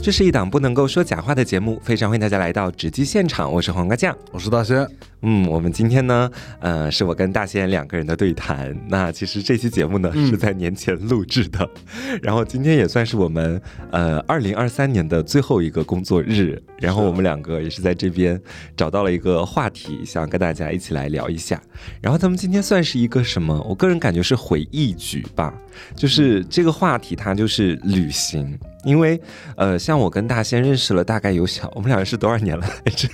[0.00, 4.16] 这是一档不能够说假话的节目，非常欢迎大家来到直击现场，我是黄瓜酱。
[4.30, 4.88] 我是大仙，
[5.22, 8.76] 嗯，我们今天呢，呃，是我跟大仙两个人的对谈。
[8.88, 11.68] 那其实这期节目呢、嗯是在年前录制的，
[12.22, 13.60] 然后今天也算是我们
[13.90, 18.40] 呃二零二三年的最后一个工作日，然后我们两个也是在这边
[18.76, 21.60] 找到了一个话题，想跟大家一起来聊一下。
[22.00, 23.60] 然后咱们今天算是一个什么？
[23.68, 25.52] 我个人感觉是回忆局吧，
[25.96, 28.58] 就是这个话题它就是旅行。
[28.84, 29.20] 因为，
[29.56, 33.08] 呃，像我跟大仙认识了大概有小，我们俩是多少年了来着？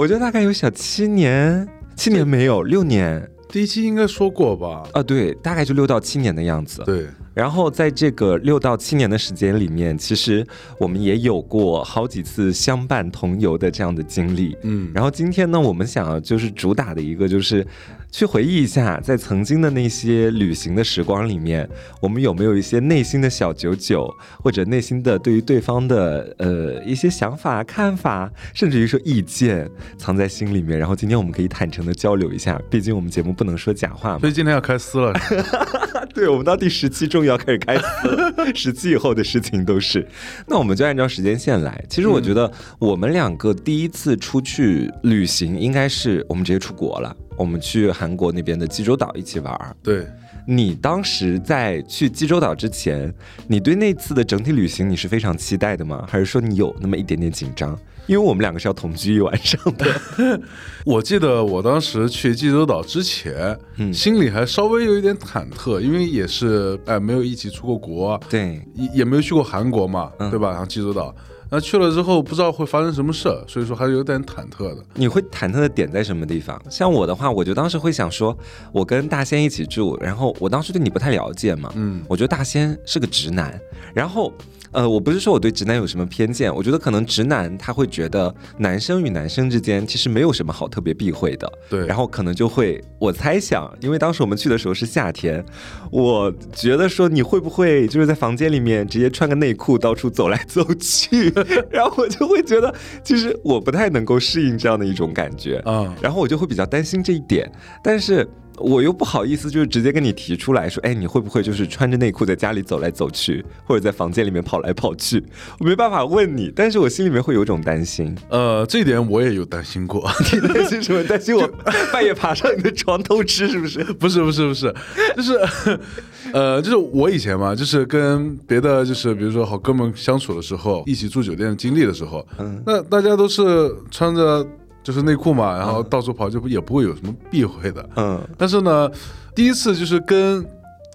[0.00, 4.82] 我觉得大概有小七年，七年没有，六年第一期应该说过吧？
[4.94, 6.82] 啊，对，大概就六到七年的样子。
[6.86, 10.46] 对，然后在这个六到七年的时间里面，其实
[10.78, 14.56] 我们也有过好几次相伴同游的这样的经历。
[14.62, 17.66] 嗯，然后今天呢，我们想要就是主打的一个就是
[18.10, 21.68] 去回忆一下，在曾经的那些旅行的时光里面，
[22.00, 24.12] 我们有没有一些内心的小九九，
[24.42, 30.78] 或者内心的对于对方的呃一些想法、看法，甚至于说意见藏在心里面。
[30.78, 34.28] 然后今天我们可以坦诚的交流一下，毕竟我们节目不能说假话嘛所。
[34.28, 35.12] 以今天要开撕了，
[36.12, 40.06] 对，我们到第十期终于要开始开撕了，十七以后的事情都是。
[40.46, 41.84] 那我们就按照时间线来。
[41.86, 47.14] 其实我觉得我们两个第一次出去旅行，应该是我们直接出国了。
[47.36, 49.76] 我们去韩国那边的济州岛一起玩儿。
[49.82, 50.06] 对，
[50.50, 53.14] 你当时在去济州岛之前，
[53.46, 56.04] 你对那次的整体旅行你是非常期待的吗？
[56.08, 57.78] 还是说你有那么一点点紧张？
[58.08, 59.86] 因为我们两个是要同居一晚上的。
[60.84, 70.50] 我记得我当时去济州岛之前，嗯心里还稍微有一点忐忑，因为也是哎没有一起出过国，对，也也没有去过韩国嘛，嗯对吧？
[70.50, 71.14] 然后济州岛，
[71.50, 74.84] 那去了之后不知道会发生什么事儿，所以说还是有点忐忑的。
[74.94, 76.60] 你会忐忑的点在什么地方？
[76.70, 78.36] 像我的话，我就当时会想说，
[78.72, 83.60] 我跟大仙一起住，然后我当时对你不太了解嘛，嗯，我觉得大仙是个直男，
[83.92, 84.32] 然后。
[84.72, 95.44] 呃，我不是说我对直男有什么偏见，我觉得可能直男他会觉得男生与男生之间其实没有什么好特别避讳的，对，然后可能就会，我猜想，因为当时我们去的时候是夏天，
[95.90, 101.32] 我觉得说你会不会就是在房间里面直接穿个内裤到处走来走去，
[101.70, 102.72] 然后我就会觉得，
[103.02, 107.50] 其实我不太能够适应这样的一种感觉，嗯、然后我就会比较担心这一点，
[107.82, 108.28] 但是。
[108.60, 115.22] 我又不好意思，就是直接跟你提出来说，哎，你会不会就是穿着内裤在家里走来走去，或者在房间里面跑来跑去？
[115.58, 118.14] 我没办法问你，但是我心里面会有一种担心。
[118.28, 120.08] 呃，这一点我也有担心过。
[120.32, 121.02] 你担心什么？
[121.04, 121.48] 担心我
[121.92, 123.82] 半夜爬上你的床偷吃是不是？
[123.84, 124.74] 不是不是不是，
[125.16, 125.40] 就是，
[126.32, 133.42] 呃，就是我以前嘛，就是跟别的就是比如说好哥们相处的时候，一起住酒店经历的时候，嗯那大家都是
[133.90, 134.46] 穿着
[134.82, 137.88] 就是内裤嘛，然后到处跑，就不也不会有什么避讳的。
[137.96, 138.90] 嗯但是呢，
[139.34, 140.44] 第一次就是跟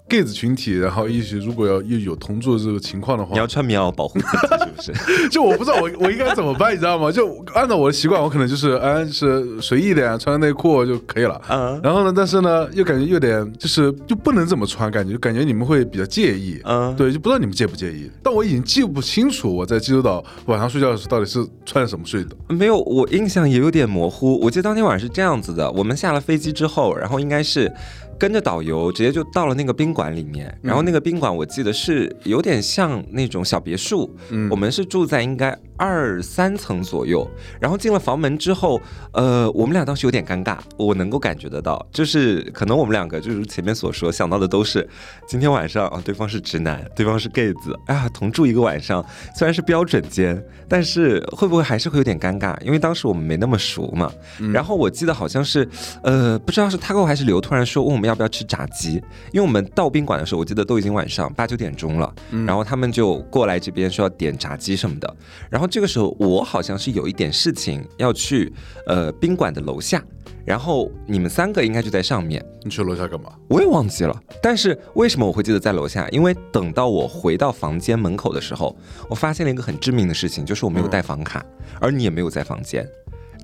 [0.08, 5.28] gay 子群体，然后一起如果要又有同住的这个情况的话你，要穿棉袄保护自己，是不是？
[5.30, 7.10] 就我不知道我我应该怎么办，你知道吗？
[7.10, 11.40] 就按照我的习惯，我可能就是哎，就是随意一点，穿个内裤就可以了。
[11.48, 16.60] 嗯然后呢，但是呢，又感觉有点就是就不能这么穿，感觉就感觉你们会比较介意。
[16.64, 18.10] 嗯，对，就不知道你们介不介意。
[18.22, 22.30] 但我已经记不清楚我在济州岛晚上睡觉的时候到底是穿什么睡的。
[22.48, 24.38] 没有，我印象也有点模糊。
[24.40, 27.72] 我记得当天晚上是这样子的：我们下了飞机之后，然后应该是
[28.18, 30.56] 跟着导游直接就到了那个宾馆里面。
[30.62, 37.28] 然后那个宾馆我记得是有点像那种小别墅，嗯我们是住在应该二三层左右。
[37.60, 38.80] 然后进了房门之后，
[39.12, 44.86] 呃，我们俩当时有点尴尬，我能够感觉得到，就是可能我们两个就是前面所说想到的都是
[45.26, 49.04] 今天晚上啊，对方是直男，对方是 gay 子，哎呀，同住一个晚上，
[49.36, 52.58] 虽然是标准间，但是会不会还是会有点尴尬？
[52.62, 54.10] 因为当时我们没那么熟嘛。
[54.52, 55.68] 然后我记得好像是，
[56.02, 58.94] 呃，不知道是他跟我还是刘突然说问我们要不要吃炸鸡，
[59.32, 62.14] 因为我们到宾馆的时候，我记得都已经晚上八九点钟了，
[62.46, 65.16] 然后他们就过来这边说要点炸鸡什么的。
[65.50, 68.52] 然后这个时候我好像是有一点事情要去，
[68.86, 70.02] 呃，宾馆的楼下。
[70.44, 73.32] 然后你们三个应该就在上面，你去楼下干嘛？
[73.48, 74.16] 我也忘记了。
[74.40, 76.08] 但是为什么我会记得在楼下？
[76.10, 78.76] 因为等到我回到房间门口的时候，
[79.10, 81.44] 我发现了一个很致命的事情，就是我没有带房卡，
[81.80, 82.88] 而你也没有在房间。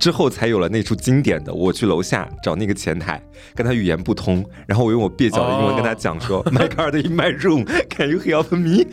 [0.02, 3.22] 之后才有了那出经典的，我去楼下找那个前台，
[3.54, 8.84] 跟他语言不通，然后我用我蹩脚的英文跟他讲说、m y card in my room, can you help me？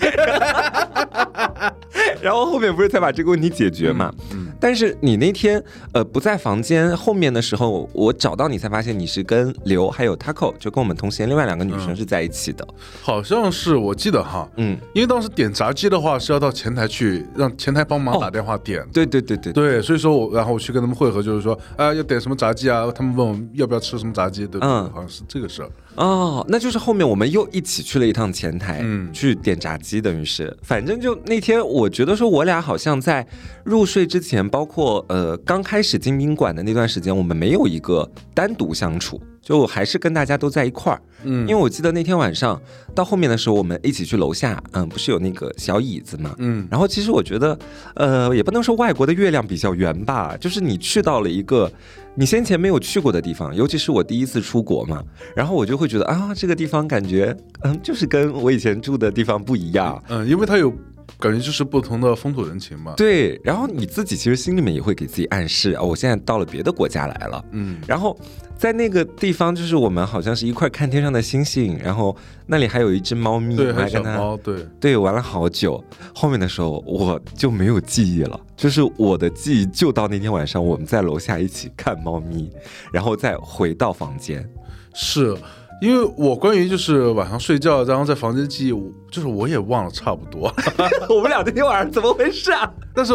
[2.21, 4.13] 然后后面不是才把这个问题解决嘛？
[4.31, 5.63] 嗯但是你那天
[5.93, 12.67] 呃不在房间后面的时候，我找到你才发现你是跟刘还有 Taco，就跟我们同行另外两个女生是在一起的。
[13.01, 18.85] 好像是我记得哈，嗯，因为当时点炸鸡的话是要到前台去让前台帮忙哦打电话点。
[18.93, 25.69] 对对对对对，所以说我然后我去跟他们会合，就是说啊、要点什么炸鸡啊，他们问我要不要吃什么炸鸡，对，嗯好像是这个事儿。
[25.99, 29.11] 哦，那就是后面我们又一起去了一趟前台，嗯。
[29.11, 33.27] 去点炸鸡，等于是，反正就那天，我觉得说我俩好像在
[33.65, 41.01] 入睡之前，包括呃刚开始进宾馆的那段时间，我们没有一个单独相处，就还是跟大家都在一块儿。
[41.23, 42.61] 嗯因为我记得那天晚上
[42.95, 47.57] 到后面的时候，我们一起去楼下，嗯，不是有那个小椅子嘛，嗯然后其实我觉得，
[47.95, 51.69] 呃，也不能说外国的月亮比较圆吧，就是你去到了一个
[52.15, 55.03] 你先前没有去过的地方，尤其是我第一次出国嘛，
[55.35, 60.01] 然后我就会觉得啊，这个地方感觉，嗯，就是跟我以前住的地方不一样。
[60.07, 60.71] 嗯，因为它有
[61.17, 62.93] 感觉就是不同的风土人情嘛。
[62.97, 68.17] 对，然后你自己其实心里面也会给自己暗示啊，我现在到了别的国家来了，嗯然后
[68.57, 72.15] 在那个地方，就是我们好像是一块看天上的星星，然后
[72.45, 75.81] 那里还有一只猫咪，对，还跟它小猫，对，对，玩了好久，
[76.13, 82.51] 后面的时候我就没有记忆了，就是我的记忆就到那天晚上我们在楼下一起看猫咪，
[82.91, 84.47] 然后再回到房间。
[84.93, 85.33] 是
[85.81, 90.53] 因为我关于就是晚上睡觉，然后在房间记忆，我就是我也忘了差不多。
[91.09, 92.71] 我们俩那天晚上怎么回事啊？
[92.93, 93.13] 但是，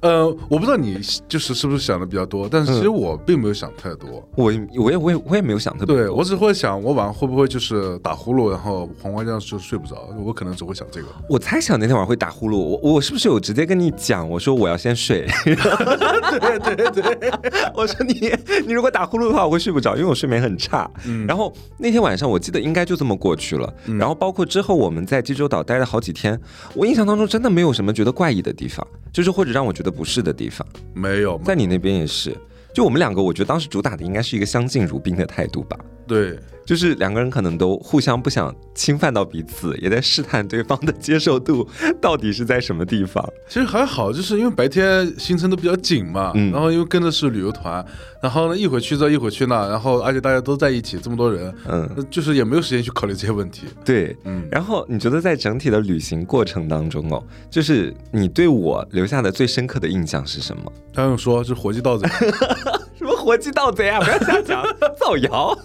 [0.00, 0.98] 呃，我不知道你
[1.28, 4.26] 就是是不是想的比较多，但是其实我并没有想太多。
[4.36, 4.44] 我
[4.76, 5.96] 我也我也我也没有想特别多。
[5.96, 11.08] 对我只会想，我晚上会不会就是打呼噜，然后黄瓜酱就睡不着，我可能只会想这个。
[11.28, 15.26] 我猜想那天晚上会打呼噜，我我是不是有直接跟你讲，我说我要先睡？
[15.44, 17.30] 对对对，
[17.74, 18.32] 我说你
[18.66, 20.88] 你如果打呼噜的话，我会睡不着，因为我睡眠很差。
[21.26, 23.70] 然后那天晚上我记得应该就这么过去了。
[23.98, 26.40] 然后包括之后我们在济州岛待了好几天，
[26.74, 30.66] 我印象当中真的没有什么觉得怪异的地方，就是或者让我觉得不适的地方。
[30.94, 32.34] 没有，在你那边也是，
[32.72, 35.78] 就我们两个，我觉得当时主打的应该是一个相敬如宾的态度吧。
[36.06, 36.38] 对，
[36.68, 41.66] 就是两个人可能都互相不想侵犯到彼此，也在试探对方的接受度
[41.98, 43.26] 到底是在什么地方。
[43.48, 47.82] 其实还好，就是因为白天行程都比较紧嘛，嗯然后因为跟的是旅游团，
[48.22, 53.62] 然后呢一会儿去这一会儿去那，然后而且大家都在一起，这么多人，嗯，呃就是也没有时间去考虑这些问题。
[53.82, 54.14] 对。
[54.24, 60.70] 嗯，然后你觉得在整体的旅行过程当中哦，就是你对我留下的最深刻的印象是什么？
[60.92, 62.06] 他又说是活鸡盗贼，
[62.98, 64.00] 什么活鸡盗贼啊！
[64.00, 64.62] 不要瞎讲，
[65.00, 65.56] 造谣。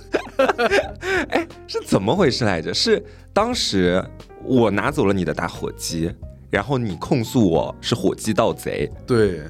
[1.29, 2.73] 哎，是怎么回事来着？
[2.73, 4.03] 是当时
[4.43, 6.11] 我拿走了你的打火机，
[6.49, 8.91] 然后你控诉我是火机盗贼。
[9.07, 9.41] 对，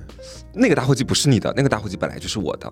[0.53, 2.71] 那个打火机不是你的，那个打火机本来就是我的。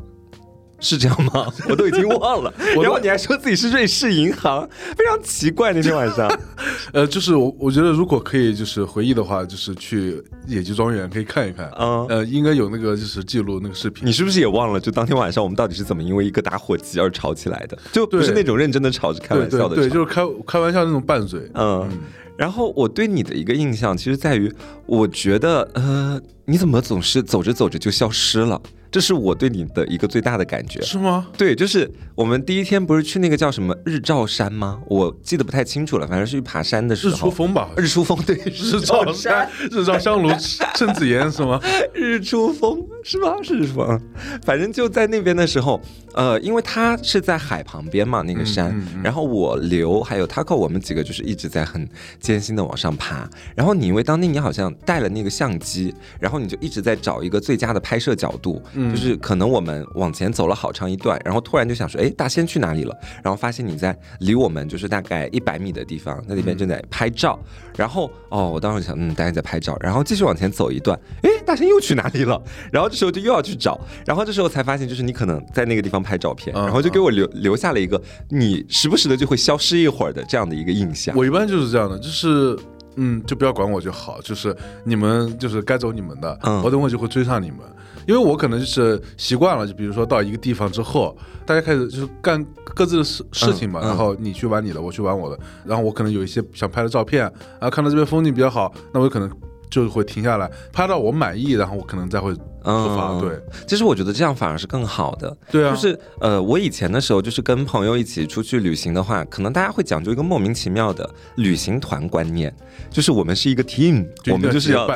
[0.81, 1.48] 是这样吗？
[1.69, 2.54] 我都已经忘了。
[2.81, 4.68] 然后你还说自己是瑞士银行，
[4.98, 5.72] 非常奇怪。
[5.72, 6.30] 那天晚上，
[6.92, 14.06] 呃，就是我我觉得如果可以就是回忆的话，就是去野鸡庄园可以看一看，嗯呃，应该有那个就是记录那个视频。
[14.06, 14.80] 你是不是也忘了？
[14.80, 17.77] 就当天晚上我们到底是怎么因为一个打火机而吵起来的？
[17.92, 21.50] 就不是那种认真的吵，是开玩笑的对，就是开开玩笑那种拌嘴。
[21.54, 21.88] 嗯，
[22.36, 24.51] 然后我对你的一个印象，其实在于，
[24.88, 28.60] 我觉得，呃，你怎么总是走着走着就消失了？
[28.91, 30.81] 这是我对你的一个最大的感觉。
[30.81, 31.27] 是吗？
[31.38, 34.79] 对，就是我们第一天不是去那个叫什么日照山吗？
[34.88, 37.17] 我记得不太清楚了，反正是去爬山的时候日。
[37.17, 40.29] 出峰吧，日出峰，对， 日照山，日照香炉，
[40.75, 41.59] 陈子妍是吗？
[41.93, 43.35] 日出峰是吗？
[43.41, 44.01] 是日出峰，
[44.43, 45.79] 反正就在那边的时候，
[46.13, 51.88] 呃，因为它是在海旁边嘛，那个山，嗯嗯然后我刘还有 Taco，我们几个就是一直在很
[52.19, 53.29] 艰辛的往上爬。
[53.55, 62.95] 然后你因为当天你好像带了那个相机，然后你就一直在找一个最佳的拍摄角度，嗯就是可能我们往前走了好长一段，然后突然就想说，哎，大仙去哪里了？
[63.24, 67.39] 然后发现你在离我们就是大概一百米的地方，那里边正在拍照。
[67.77, 72.41] 然后哦，我当时想，嗯，大家在拍照，然后继续往前走一段，哎，大仙又去哪里了？
[72.72, 81.15] 然后这时候就又要去找，然后这时候才发现，就是你可能在那个地方拍照片，嗯然后就给我留留下了一个你时不时的就会消失一会儿的这样的一个印象。
[81.15, 82.58] 我一般就是这样的，就是
[82.95, 86.62] 嗯，就不要管我就好，就是你们就是该走你们的，嗯。
[86.63, 87.60] 我等会就会追上你们，
[88.07, 97.21] 因为我可能就是习惯了，就比如说到一个地方之后，大家开始就是干各自的事事情嘛，嗯然后你去玩你的，我去玩我的，然后我可能有一些想拍的照片，
[97.60, 99.29] 然后看到这边风景比较好，那我可能
[99.69, 105.36] 就会停下来拍到我满意，然后我可能再会出发，对其实我觉得这样反而是更好的。
[105.50, 112.53] 对啊，就是呃，我以前的时候，就是跟朋友一起出去旅行的话，可能大家会讲究一个莫名其妙的旅行团观念，
[112.89, 114.88] 就是我们是一个 team，我们就是要？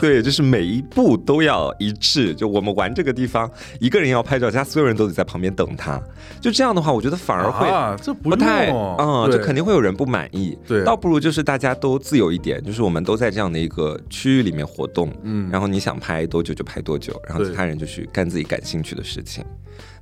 [0.00, 2.34] 对，就是每一步都要一致。
[2.34, 6.00] 就我们玩这个地方，一个人要拍照，其他所有人都得在旁边等他。
[6.40, 10.58] 就这样的话，我觉得反而会啊，这不不太，用嗯，对就肯定会有人不满意。
[10.66, 19.44] 对倒不如就是大家都自由一点，就是我们都在这样的一个区域里面活动，嗯然后你想拍多久就拍多久，然后其他人就去干自己感兴趣的事情。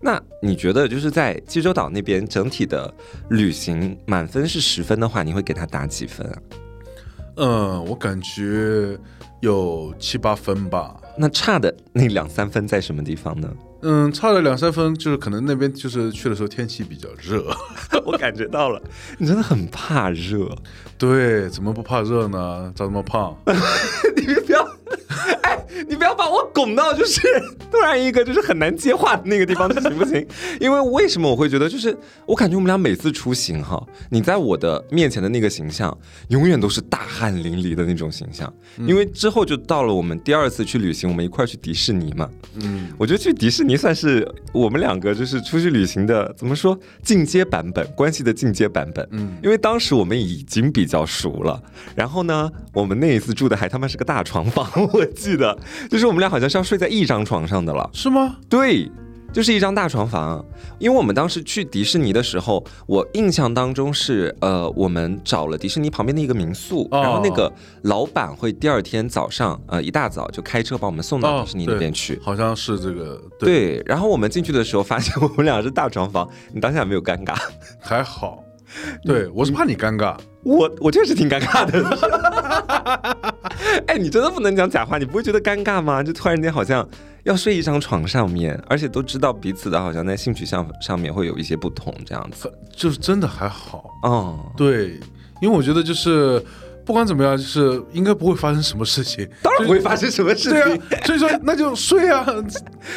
[0.00, 2.92] 那你觉得就是在济州岛那边整体的
[3.30, 6.38] 旅行满分是十分的话，你会给他打几分啊？
[7.36, 8.98] 嗯，我感觉
[9.40, 10.96] 有七八分吧。
[11.16, 13.48] 那差的那两三分在什么地方呢？
[13.84, 17.44] 嗯，差了两三分，就是可能那边就是去的时候天气比较热，
[18.04, 18.80] 我感觉到了，
[19.18, 20.48] 你真的很怕热。
[20.98, 22.72] 对，怎么不怕热呢？
[22.76, 23.36] 长这么胖，
[24.16, 24.64] 你不要。
[25.52, 27.20] 哎， 你不要把我拱到就是
[27.70, 30.26] 突然一个就是很难接话的那个地方，行不行？
[30.60, 35.96] 因为为什么我会觉得就是我感觉我们俩每次出行哈，你在我的面前的那个形象
[36.28, 38.52] 永远都是大汗淋漓的那种形象。
[38.86, 42.28] 因为之后就到了我们第二次去旅行，我们一块去迪士尼嘛。
[42.62, 49.06] 嗯，我觉得去迪士尼算是我们两个就是出去旅行的怎么说进阶版本关系的进阶版本。
[49.12, 51.62] 嗯，因为当时我们已经比较熟了，
[51.94, 55.41] 然后呢，我们那一次住的还他妈是个大床房，我记得。
[55.90, 58.36] 就是我们俩好像是要睡在一张床上的了，是吗？
[58.48, 58.90] 对，
[59.32, 60.44] 就是一张大床房。
[60.78, 67.50] 因为我们当时去迪士尼的时候，我印象当中是，呃，我们找了迪士尼旁边的一个民宿，然后那个
[67.82, 73.20] 老板会第二天早上，呃，一大早就开车把我们送到迪士尼那边去，好像是这个。
[73.38, 77.36] 对，然后我们进去的时候发现我们俩是大床房，你当下没有尴尬？
[77.80, 78.42] 还好。
[79.04, 81.82] 对，我是怕你尴尬，我我确实挺尴尬的。
[83.86, 86.02] 哎，你真的不能讲假话，你不会觉得尴尬吗？
[86.02, 86.86] 就突然间好像
[87.24, 93.90] 要睡一张床上面，而且都知道彼此的，好像在性取向上面会有一些不同，这样子，就是真的还好。
[94.02, 94.98] 啊，对，
[95.40, 96.42] 因为我觉得就是
[96.84, 100.52] 不管怎么样，就是应该不会发生什么事情，当然不会发生什么事情。
[100.52, 102.26] 对啊，所以说那就睡啊，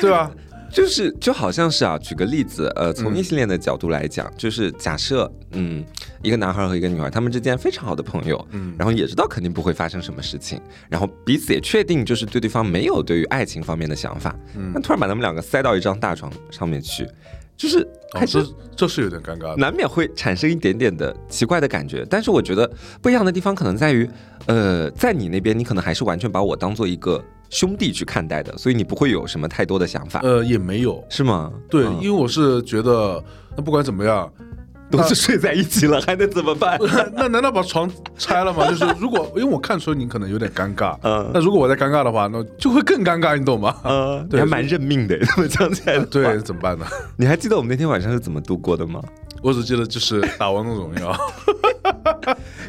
[0.01, 0.32] 对吧？
[0.75, 5.82] 就是就好像是啊，举个例子，呃，从异性恋的角度来讲，就是假设，嗯，
[6.22, 17.08] 一个男孩和一个女孩，他们之间非常好的朋友，嗯，然后也知道肯定不会发生什么事情，然后彼此也确定就是对对方没有对于爱情方面的想法，嗯，那突然把他们两个塞到一张大床上面去，
[17.55, 22.05] 就是还是这是有点尴尬，难免会产生一点点的奇怪的感觉。
[22.10, 22.70] 但是我觉得
[23.01, 24.10] 不一样的地方可能在于，
[24.48, 27.24] 呃，在你那边，你可能还是完全把我当做一个。
[27.55, 30.19] 兄弟去看待的，所以你不会有什么太多的想法。
[30.24, 31.50] 呃，也没有，是吗？
[31.69, 33.24] 对，因为我是觉得，
[33.55, 34.29] 那不管怎么样，
[34.91, 36.77] 都是睡在一起了，还能怎么办？
[37.15, 38.67] 那难道把床拆了吗？
[38.69, 43.74] 就是如果，因为我看出你可能有点尴尬，嗯，那如果我在尴尬的话，那就会更尴尬，你懂吗？
[43.85, 46.85] 嗯，对还蛮认命的，这么讲起来，对，怎么办呢？
[47.15, 49.01] 你还记得我们那天晚上是怎么度过的吗？
[49.41, 51.17] 我只记得就是打王者荣耀，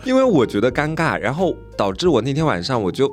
[0.05, 3.11] 因为我觉得尴尬，然后导致我那天晚上我就。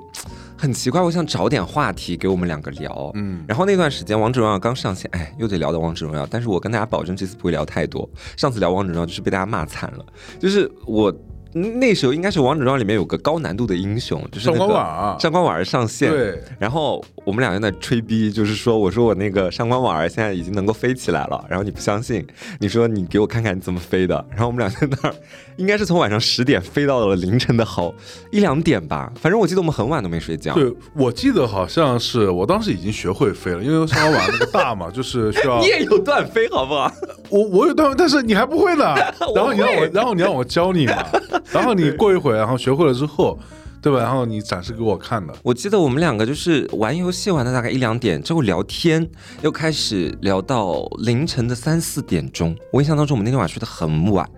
[0.58, 10.06] 很奇怪，我想找点话题给我们两个聊，嗯，然后那段时间王者荣耀刚上线，哎，又得聊到王者荣耀，但是我跟大家保证这次不会聊太多，上次聊王者荣耀就是被大家骂惨了，
[10.40, 11.14] 就是我。
[11.54, 16.10] 那时候应该是王者荣耀里面有个高难度的英雄，就是上官婉儿，上官婉儿上线。
[16.10, 22.26] 对，然后我们俩在那吹逼，就是说，我说我那个上官婉儿现在已经能够飞起来了，然后你不相信，
[22.60, 24.26] 你说你给我看看你怎么飞的。
[24.32, 25.16] 然后我们俩在那儿，
[25.58, 27.94] 应该是从晚上十点飞到了凌晨的好
[28.32, 30.54] 一两点吧，反正我记得我们很晚都没睡觉。
[30.56, 36.92] 对，我记得好像是我当时已经学会飞了，因为上官婉儿那个大嘛，就是需要 你也有段飞，好不好？
[37.30, 38.96] 我我有段，但是你还不会呢。
[39.36, 41.06] 然后你让我，然后你让我教你嘛。
[41.52, 43.38] 然后你过一会儿，然后学会了之后，
[43.82, 44.00] 对吧？
[44.00, 45.34] 然后你展示给我看的。
[45.44, 49.08] 我记得我们两个就是玩游戏玩到大概一两点之后聊天，
[49.42, 52.56] 又开始聊到凌晨的三四点钟。
[52.72, 54.30] 我印象当中，我们那天晚上睡得很晚，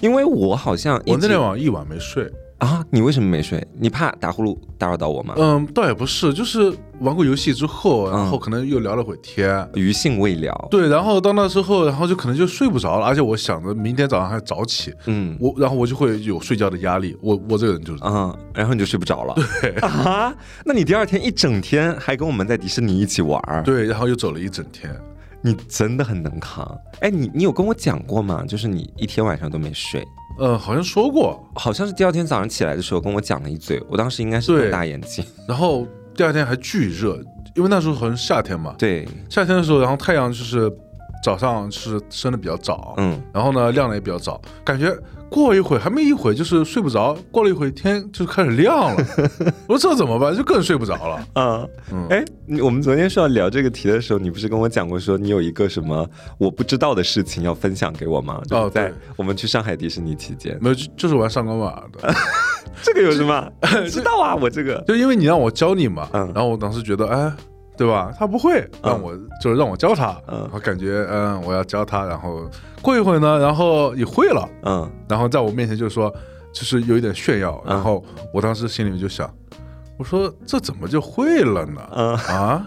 [0.00, 2.30] 因为我好像我那天晚上一晚没睡。
[2.62, 3.66] 啊，你为什么没睡？
[3.76, 5.34] 你怕打呼噜打扰到我吗？
[5.36, 10.68] 嗯，倒也不是，就是玩过游戏之后，然后可能又聊了会天，余兴未了。
[10.70, 17.16] 对，然后到那之后，然后就可能就睡不着了，而且我想着明天早上还要早起，嗯，我然后我就会有睡觉的压力。
[17.20, 19.34] 我我这个人就是，嗯，然后你就睡不着了。
[19.60, 20.32] 对啊，
[20.64, 24.94] 那你第二天一整天还跟我们在迪士尼一起玩对，然后又走了一整天，
[25.42, 26.78] 你真的很能扛。
[27.00, 28.44] 哎，你你有跟我讲过吗？
[28.46, 30.02] 就是你一天晚上都没睡。
[30.38, 37.16] 呃，好像说过，好像是第二天早上起来的时候跟我讲了一嘴，我当时应该是瞪大眼睛，然后第二天还巨热，
[37.54, 40.72] 因为那时候好像夏天嘛，对，夏天的时候，然后太阳就是
[41.22, 44.96] 早上是升的比较早，嗯，然后呢亮的也比较早，感觉。
[45.32, 49.06] 过一会还没一会就是睡不着，过了一会天就开始亮了。
[49.66, 50.36] 我说这怎么办？
[50.36, 51.26] 就更睡不着了。
[51.34, 52.22] 嗯，哎，
[52.62, 58.42] 我们昨天是要聊这个题的时候，你不是跟我讲过说你有一个什么我不知道的事情要分享给我吗？
[58.50, 62.14] 哦，在我们去上海迪士尼期间，没有，就是玩上官婉儿的。
[62.82, 63.50] 这个有什么？
[63.88, 66.08] 知道啊，我这个就因为你让我教你嘛。
[66.12, 67.32] 嗯，然后我当时觉得，哎。
[67.76, 68.12] 对吧？
[68.16, 70.16] 他不会让我，就是让我教他。
[70.28, 72.04] 嗯，我感觉，嗯，我要教他。
[72.04, 72.48] 然后
[72.80, 74.48] 过一会儿呢，然后也会了。
[74.64, 76.12] 嗯，然后在我面前就说，
[76.52, 77.62] 就是有一点炫耀。
[77.66, 79.28] 然后我当时心里面就想，
[79.98, 81.80] 我说这怎么就会了呢？
[81.92, 82.66] 嗯啊，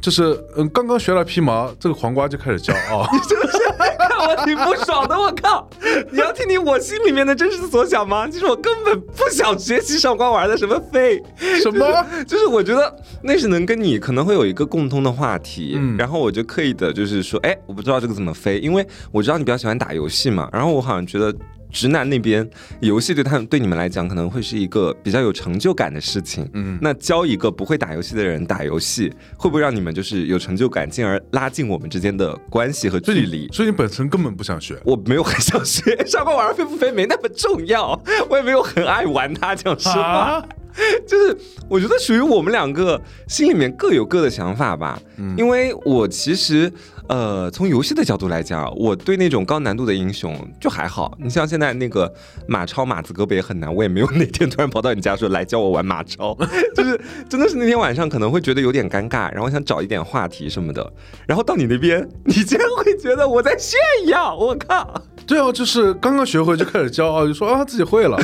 [0.00, 3.06] 就是嗯，刚刚学了皮毛，这个黄瓜就开始骄傲。
[3.12, 3.58] 你是不是？
[3.98, 5.18] 看我挺不爽的。
[5.18, 5.68] 我靠！
[6.10, 8.26] 你要听听我心里面的真实所想吗？
[8.26, 11.22] 就是我根本不想学习上官玩的什么飞，
[11.60, 12.06] 什么？
[12.26, 21.34] 就是我觉得那是能跟你可能会有一个共通的话题，然后我就刻意的就是说，哎，我不知道这个怎么飞，因为我知道你比较喜欢打游戏嘛，然后我好像觉得。
[21.70, 22.48] 直男那边
[22.80, 33.48] 游戏对他们对你们来讲可能会是一个比较有成就感的事情，嗯，那教一个不会打游戏的人打游戏，会不会让你们就是有成就感，进而拉近我们之间的关系和距离？
[33.52, 40.44] 所以你本身根本不想学，我没有很想学，上官玩飞不飞没那么重要，我也没有很爱玩它，讲实话。
[41.08, 41.36] 就是
[41.68, 45.34] 我觉得属于我们两个心里面各有各的想法吧，嗯。
[45.36, 46.72] 因为我其实
[47.08, 51.16] 呃从游戏的角度来讲，我对那种高难度的英雄就还好。
[51.18, 52.12] 你像现在那个
[52.46, 56.36] 马超马子胳膊也很难，我也没有哪天突然跑到你家说来教我玩马超，
[56.74, 60.92] 就是真的是那天晚上可能会觉得有点尴尬，然后想找一点话题什么的，
[61.26, 65.02] 然后到你那边，你竟然会觉得我在炫耀，我靠！
[65.26, 68.18] 对啊，就是刚刚学会就开始骄傲，就说啊自己会了，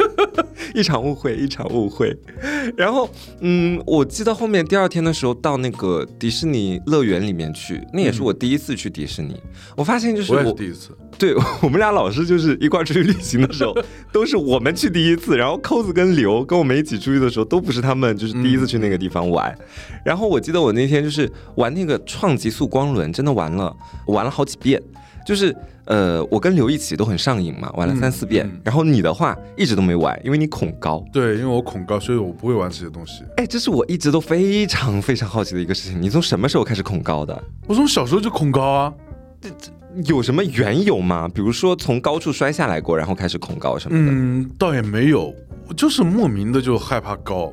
[0.74, 2.16] 一场误会，一场误会。
[2.76, 3.10] 然后，
[3.40, 9.40] 嗯，我记得后面第二天的时候到那个迪士尼乐园里面去，那也是我第一次去迪士尼。
[9.76, 13.74] 我发现就是我也是第一次，对 我们俩老是就是一块出去旅行的时候，
[14.12, 19.56] 都是我们去第一次，然后扣子跟刘跟我们一起出去的时候，都不是他们就是第一次去那个地方玩。
[20.04, 23.74] 然后我记得我那天就是玩那个创极速光轮，真的玩了
[24.06, 24.80] 玩了好几遍。
[25.24, 25.54] 就是
[25.86, 28.50] 呃，我跟刘一起都很上瘾嘛，玩了三四遍。
[28.64, 31.04] 然后你的话一直都没玩，因为你恐高。
[31.12, 33.22] 对，因为我恐高，所以我不会玩这些东西。
[33.36, 36.00] 哎，这是我一直都非常非常好奇的一个事情。
[36.00, 37.42] 你从什么时候开始恐高的？
[37.66, 38.92] 我从小时候就恐高啊。
[39.40, 39.70] 这这
[40.06, 41.28] 有什么缘由吗？
[41.28, 44.12] 比如说从高处摔下来过，然后开始恐高什么的？
[44.12, 45.34] 嗯，倒也没有，
[45.66, 47.50] 我就是莫名的就害怕高。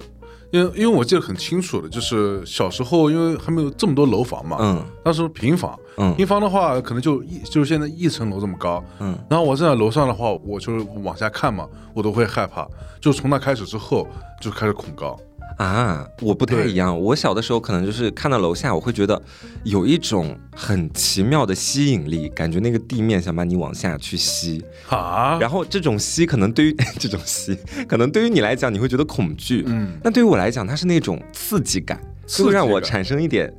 [0.51, 12.68] 因为因为我记得很清楚的，就是小时候因为还没有这么多楼房嘛，嗯，当时平房，嗯，平房的话可能就一就是现在一层楼这么高，嗯，然后我站在楼上的话，我就往下看嘛，我都会害怕，
[13.01, 14.08] 就从那开始之后
[14.39, 15.20] 就开始恐高。
[15.58, 16.98] 啊，我不太一样。
[17.00, 19.20] 我小的时候可能就是看到楼下，我会觉得
[19.64, 25.38] 有一种很奇妙的吸引力，感觉那个地面想把你往下去吸啊。
[25.42, 29.98] 然后这种吸可能对于 这种吸，可能对于你来讲你会觉得恐惧，嗯。
[30.04, 32.00] 那对于我来讲，它是那种刺激感，
[32.38, 33.52] 会让我产生一点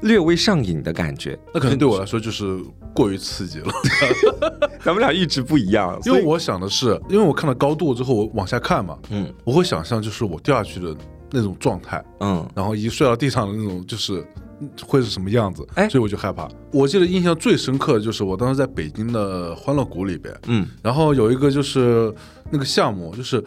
[0.00, 1.38] 略微上瘾的感觉。
[1.54, 2.58] 那可能对我来说就是
[2.92, 3.72] 过于刺激了。
[4.84, 10.92] 咱们俩一直不一样，因为我想的是，因为我看到高度之后，我往下看嘛，嗯，我会想象就是我掉下去的。
[11.30, 14.24] 那种状态，嗯，然后一睡到地上的那种，就是
[14.86, 15.66] 会是什么样子？
[15.74, 16.48] 哎，所以我就害怕。
[16.72, 22.12] 我记得印象最深刻的就是我当时在北京的欢乐谷里边，嗯，然后有一个就是
[22.50, 23.42] 那个项目，就是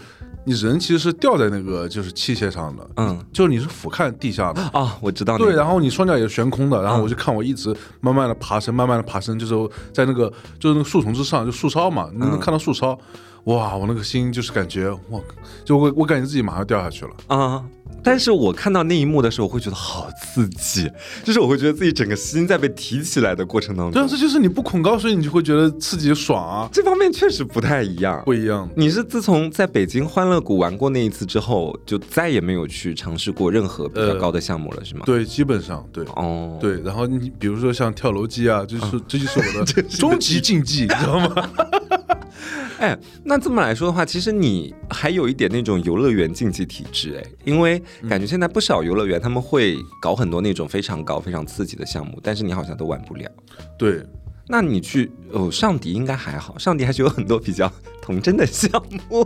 [0.45, 5.37] 你人其实是吊在那个就是器械上的，嗯，就是你是俯瞰地下的啊，我知道。
[5.37, 12.97] 对，然后你双脚也是悬空的，然后我就看我一直慢慢的爬升，慢慢的爬升，就是在那个就是那个树丛之上，就树梢嘛，你能看到树梢。
[13.45, 15.23] 哇，我那个心就是感觉，我
[15.65, 17.63] 就我我感觉自己马上掉下去了啊！
[18.01, 20.89] 但是我看到那一幕的时候，我会觉得好刺激，
[21.23, 23.91] 就是我会觉得自己整个心在被提起来的过程当中。
[23.91, 26.69] 对啊，这就是你不恐高，所以你就会觉得刺激爽啊！
[26.71, 28.69] 这方面确实不太一样，不一样。
[28.75, 35.01] 你是自从在北京欢乐谷玩过那一次之后，就再也没有去尝试过任何比较高的项目了，是吗？
[35.05, 36.05] 对，基本上对。
[36.15, 36.79] 哦，对。
[36.81, 41.49] 然后你比如说像跳楼机啊，就是这就是我的 终极竞技，你知道吗？
[42.79, 53.29] 哎，那这么来说的话，其实你还有一点那种游乐园竞技体质哎，因为感觉现在不少游乐园他们会搞很多那种非常高、非常刺激的项目，但是你好像都玩不了。
[53.77, 54.01] 对，
[54.47, 57.71] 那你去哦，上迪应该还好，上迪还是有很多比较
[58.01, 58.71] 童真的项
[59.09, 59.23] 目，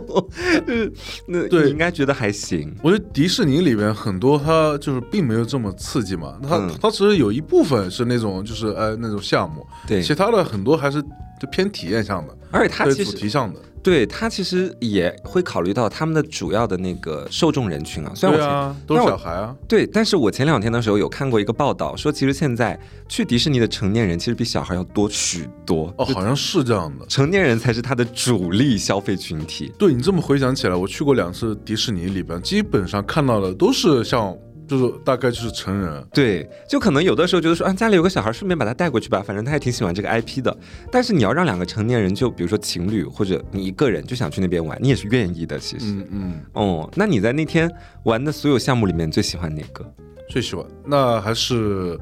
[0.66, 0.92] 就是
[1.28, 2.74] 那对，应该觉得还行。
[2.82, 11.02] 我觉得迪士尼里面很多它就是并没有这么刺激嘛，它它只是有一部分是那种就是呃那种项目，对，其他的很多还是
[11.44, 12.36] 就偏体验向的。
[12.50, 18.12] 而且它其实主题上的，对它其实也会考虑到他们的主要的那个受众人群啊。
[18.14, 19.54] 虽然我都是小孩啊。
[19.66, 22.78] 对，但是我前两天的时候有看过一个报道，说其实现在
[23.08, 25.92] 去迪士尼的成年人其实比小孩要多许多。
[25.98, 29.72] 哦，好像是这样的，成年人才是他的主力消费群体。
[29.76, 34.32] 对你这么回想起来，我去过两次迪士尼里边，基本上看到的都是像。
[34.66, 40.56] 就是大概就是成人，对，就可能有的时候觉得说啊，家里有个小孩，顺便把他带过去吧，反正他也挺喜欢这个 IP 的。
[40.90, 45.58] 但是你要让两个成年人，就比如说情侣或者你一个人就想去那边玩，你也是愿意的。
[45.58, 47.70] 其实，嗯嗯，哦，那你在那天
[48.04, 49.84] 玩的所有项目里面最喜欢哪个？
[50.28, 51.98] 最喜欢那还是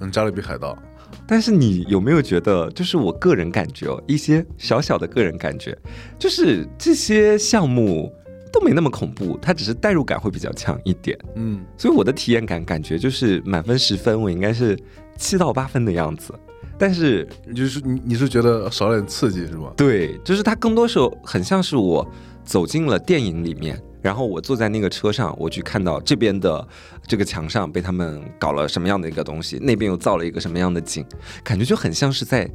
[0.00, 0.76] 嗯加勒比海盗。
[1.26, 5.76] 但是你有没有觉得，就是我个人感觉哦，一些小小的个人感觉，
[6.18, 8.12] 就是这些项目。
[8.52, 11.18] 都没那么恐怖，它只是代入感会比较强一点。
[11.34, 14.78] 嗯，所以我的体验感感觉就是满分十分，我应该是
[15.16, 16.34] 七到八分的样子。
[16.78, 19.72] 但是你就是你你是觉得少点刺激是吗？
[19.76, 22.06] 对，就是它更多时候很像是我
[22.44, 26.66] 走进了电影里面，然后我坐在那个车上，我去看到这边的
[27.06, 31.04] 这个墙上被他们搞了什么样的一个东西，那边又造了一个什么样的景，
[31.44, 32.50] 感觉就很像是在。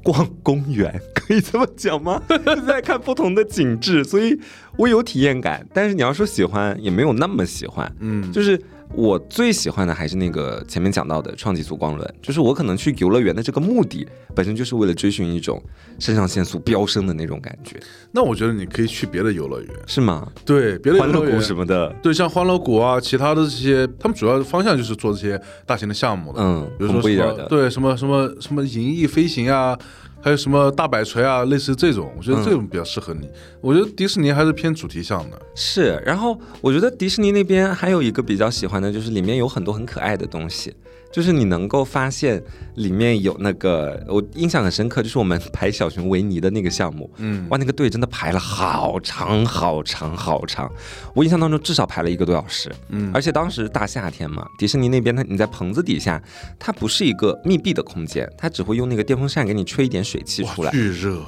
[0.00, 2.22] 逛公园 可以这么讲吗？
[2.66, 4.38] 在看不同的景致，所以
[4.78, 5.66] 我有体验感。
[5.74, 7.94] 但是你要说喜欢，也没有那么喜欢。
[8.00, 8.58] 嗯，就是
[8.94, 12.14] 我最喜欢的还是那个前面讲到的创极速光轮。
[12.22, 15.62] 就是我可能去游乐园的这个目的，本身就是为了追寻一种
[15.98, 17.78] 肾上腺素飙升的那种感觉。
[18.12, 20.26] 那我觉得你可以去别的游乐园，是吗？
[20.46, 26.40] 对，别的欢乐谷什么的，对，像欢乐谷啊，其他的这些，他们主要方向就是做这些大型的项目的。
[26.40, 29.76] 嗯，比如说什么，对，什么什么什么银翼飞行啊。
[30.20, 33.28] 还有什么大摆锤啊，类似这种，我觉得这种比较适合你。
[33.60, 35.40] 我觉得迪士尼还是偏主题向的。
[35.54, 40.74] 是，然后我觉得迪士尼那边还有一个比较喜欢的，就是里面有很多很可爱的东西。
[41.10, 42.42] 就是你能够发现
[42.74, 50.70] 里面有那个，我印象很深刻，就是我们排小熊维尼的那个项目，嗯，哇，那个队真的排了好长好长好长，
[51.14, 56.22] 我印象当中至少排了一个多小时，嗯，而且当时大夏天嘛，迪士尼那边它你在棚子底下，
[56.58, 61.22] 它不是一个密闭的空间，它只会用那个电风扇给你吹一点水汽出来，巨热，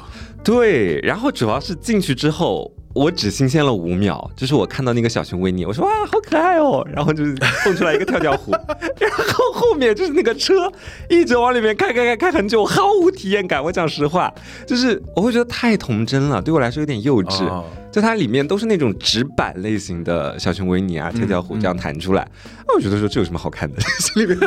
[0.45, 2.71] 对，然后主要是进去之后。
[2.93, 8.51] 我只新鲜了五秒，就是我看到那个小熊维尼，我说哇，好可爱哦，然后就是蹦出来一个跳跳虎，
[8.99, 10.71] 然后后面就是那个车
[11.09, 13.63] 一直往里面开开开开很久，毫无体验感。
[13.63, 14.33] 我讲实话，
[14.67, 17.45] 就是我会觉得太童真了，对我来说有点幼稚。
[17.93, 22.29] 就它里面都是那种纸板类型的小熊维尼啊、跳跳虎这样弹出来，
[22.67, 23.81] 那我觉得说这有什么好看的？
[23.99, 24.39] 心里面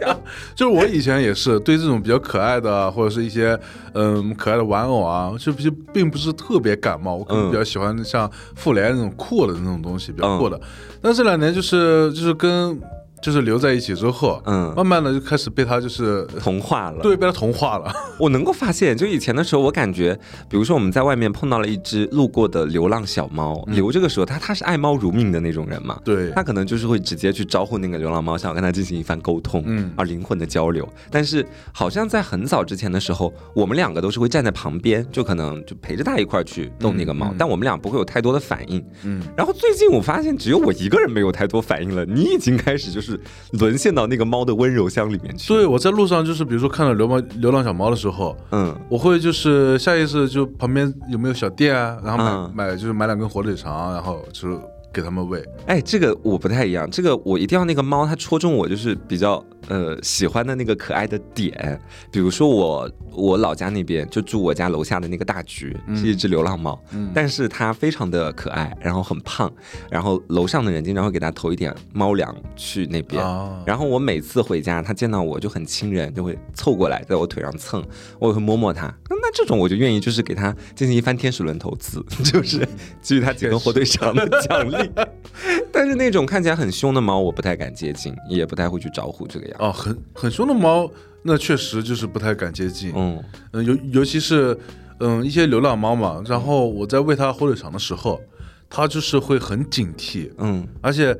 [0.00, 0.20] 想，
[0.54, 3.58] 就是我以前也是对这种比较可爱的或者是一些
[3.94, 10.60] 嗯可爱的玩偶啊，就不并不是特别感冒，我可能比较喜欢像复联那种酷的那种东西，比较酷的。
[11.00, 12.80] 但这两年就是就是跟。
[13.26, 17.92] 就是留在一起之后，嗯，慢慢的就开始被他就是同化了，对，被他同化了。
[18.20, 20.16] 我能够发现，就以前的时候，我感觉，
[20.48, 30.88] 比如说我们在外面碰到了一只路过的流浪小猫，刘这个时候他他是爱猫如命的那种人嘛，对，他可能就是会直接去招呼那个流浪猫，想要跟他进行一番沟通，嗯，而灵魂的交流。
[31.10, 39.20] 但是好像在很早之前的时候，我们两个都是会站在旁边，就可能就陪着他一块儿去逗那个猫，但我们俩不会有太多的反应，嗯。
[39.36, 43.15] 然后最近我发现，只有我一个人没有太多反应了，你已经开始就是。
[43.16, 45.52] 是沦陷到那个猫的温柔乡里面去。
[45.52, 54.60] 对，我在路上就是，比如说看到流氓流浪小猫的时候，嗯，我会就是下意识就旁边有没有小店啊，然后买买就是买两根火腿肠，然后就
[54.92, 55.44] 给他们喂。
[55.66, 59.42] 哎，这个我不太一样，这个我一定要那个猫它戳中我，就是比较。
[59.68, 66.80] 呃，喜欢的那个可爱的点，比如说我我老家那边就住我家楼下的那个大橘，是一只流浪猫，
[67.14, 69.52] 但是它非常的可爱，然后很胖，
[69.90, 73.22] 然后楼上的人经常会给它投一点猫粮去那边，
[73.66, 77.82] 然后我每次回家，它见到我就很亲人，就会凑过来在我腿上蹭，
[78.20, 82.66] 我也会摸摸它，那这种我就愿意就是给它进行一番天使轮投资， 就是
[83.02, 84.90] 给予它几根火腿肠的奖励，
[85.72, 89.55] 但是那种看起来很凶的猫，我不太敢接近，也不太会去招呼这个样。
[89.58, 90.90] 哦，很很凶的猫，
[91.22, 92.92] 那确实就是不太敢接近。
[92.94, 94.56] 嗯嗯，尤尤其是
[95.00, 98.20] 嗯一些流浪猫嘛，然后我在喂它火腿肠的时候，
[98.68, 100.30] 它就是会很警惕。
[100.38, 101.16] 嗯，而且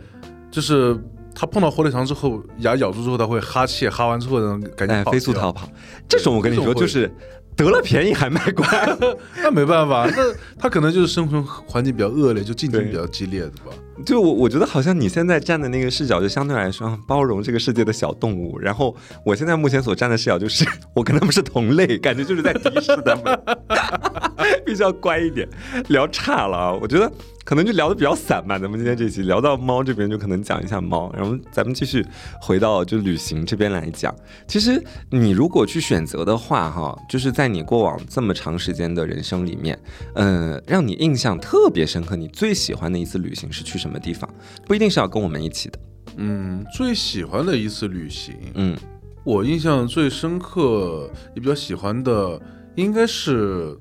[0.50, 0.96] 就是
[1.34, 5.68] 它碰到火腿肠之后，牙咬住之后，它会哈气，哈完之后呢，赶紧飞速逃跑。
[6.08, 7.10] 这种我跟你说就是。
[7.56, 8.66] 得了便宜还卖乖，
[9.42, 10.22] 那没办法， 那
[10.58, 13.72] 它可能就是生存环境比较恶劣，就竞争比较激烈的吧。
[14.04, 18.58] 就我我觉得好像你现在站的那个视角，就相对来说包容这个世界的小动物。
[18.58, 23.40] 然后我现在目前所站的视角，就是我跟他们是同类，感觉就是在敌视他们，
[24.66, 25.48] 比较乖一点。
[25.88, 27.10] 聊差了啊，我觉得。
[27.46, 32.04] 可能就聊的比较散吧，咱们今天这期聊到猫这边，就可能讲一下猫，然后咱们继续
[32.40, 34.12] 回到就旅行这边来讲。
[34.48, 39.78] 其实你如果去选择的话，哈，就是在你过往这么长时间的人生里面，
[40.16, 44.28] 嗯，让你印象特别深刻，你最喜欢的一次旅行是去什么地方？
[44.66, 45.78] 不一定是要跟我们一起的。
[46.16, 48.76] 嗯，最喜欢的一次旅行，嗯，
[49.24, 52.40] 我印象最深刻也比较喜欢的，
[52.74, 53.76] 应该是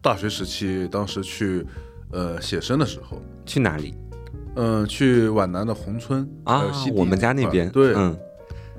[0.00, 1.66] 大学时期，当时去。
[2.12, 3.92] 呃，写生的时候去哪里？
[4.54, 6.62] 嗯，去皖南的宏村啊，
[6.94, 7.68] 我们家那边。
[7.70, 8.16] 对，嗯，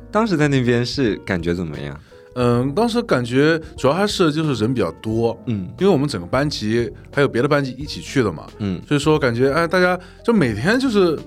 [0.10, 2.00] 当时在那边是感觉怎么样？
[2.36, 11.18] 嗯，当时感觉主要还是就是人比较多，嗯，因为我们整个班级还有别的班级一起去的嘛，嗯，所以说感觉哎，大家就每天就是。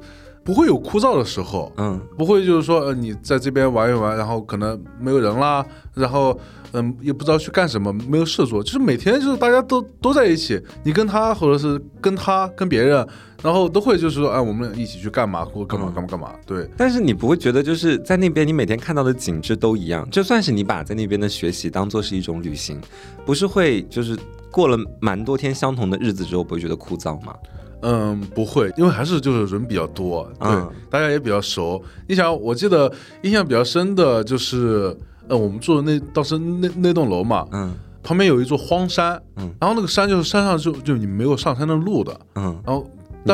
[0.48, 6.40] 不会有枯燥的时候，嗯，不会就是说，呃，你在这边玩一玩，然后可能没有人啦，然后，
[6.72, 13.06] 嗯，也不知道去干什么，没有事做，就是每天就是大家都都在一起，你跟他或者是跟他跟别人，
[13.42, 16.66] 然后都会就是说，哎，我们一起去干嘛或干嘛干嘛干嘛，对。
[16.78, 22.80] 但是你不会觉得就是在那边你每天看到的景致都一样，就算是你把在那边的学习当做是一种旅行，
[23.26, 24.18] 不是会就是
[24.50, 27.34] 过了蛮多天相同的日子之后，不会觉得枯燥吗？
[27.82, 30.50] 嗯，不会，因为还是就是人比较多，对，
[30.90, 31.82] 大家也比较熟。
[32.06, 34.96] 你想，我记得印象比较深的就是，
[35.28, 42.84] 呃，我们住的那当时那那栋楼嘛，嗯，旁边有一座荒山，嗯，然后那个山就是山上就就你没有上山的路的，嗯，然后。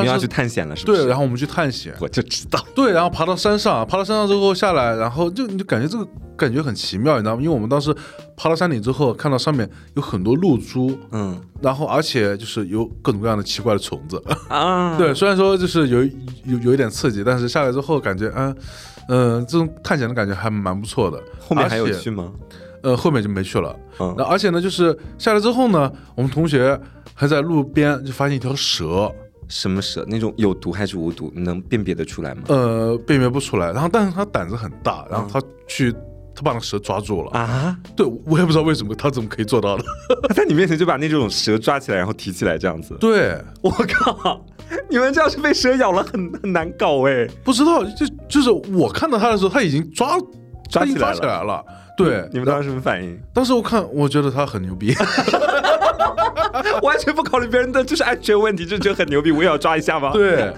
[0.03, 0.93] 你们要去探险了，是吧？
[0.93, 2.65] 对，然后我们去探险，我就知道。
[2.75, 7.43] 对，然后爬到山上，爬到山上之后下来，然后就你就感觉这个感觉很奇妙，你知道吗？
[7.43, 7.95] 因为我们当时
[8.37, 14.97] 爬到山顶之后，看到上面有很多露珠，嗯，然后而且就是有各种各样的奇怪的虫子啊。
[14.99, 16.03] 对，虽然说就是有
[16.45, 18.57] 有有一点刺激，但是下来之后感觉，嗯
[19.09, 21.23] 嗯，这种探险的感觉还蛮不错的。
[21.39, 22.33] 后面还有去吗？
[22.83, 23.75] 呃，后面就没去了。
[23.99, 26.79] 嗯，那而且呢，就是下来之后呢，我们同学
[27.15, 29.11] 还在路边就发现一条蛇。
[29.55, 30.05] 什么蛇？
[30.09, 31.31] 那种有毒还是无毒？
[31.33, 32.43] 你能辨别得出来吗？
[32.49, 33.71] 呃，辨别不出来。
[33.71, 35.93] 然后，但是他胆子很大，然后他去，
[36.35, 37.79] 他把那蛇抓住了啊！
[37.95, 39.85] 对，我也不知道为什么，他怎么可以做到的？
[40.29, 42.97] 他在你面前就把那种蛇抓起来，然后提起来这样子。
[42.99, 44.45] 对，我靠！
[44.91, 47.25] 你们这样是被蛇咬了，很很难搞哎。
[47.45, 50.19] 不知道，就就是我看到他的时候，他已经抓
[50.69, 51.13] 抓起来
[51.45, 51.65] 了。
[51.97, 53.21] 对，你们当时什么反应？
[53.33, 54.95] 当时我看，我觉得他很牛逼。
[56.83, 60.11] 完全不考虑别人的就是安全问题，就觉得很牛逼，我也要抓一下吗？
[60.13, 60.53] 对。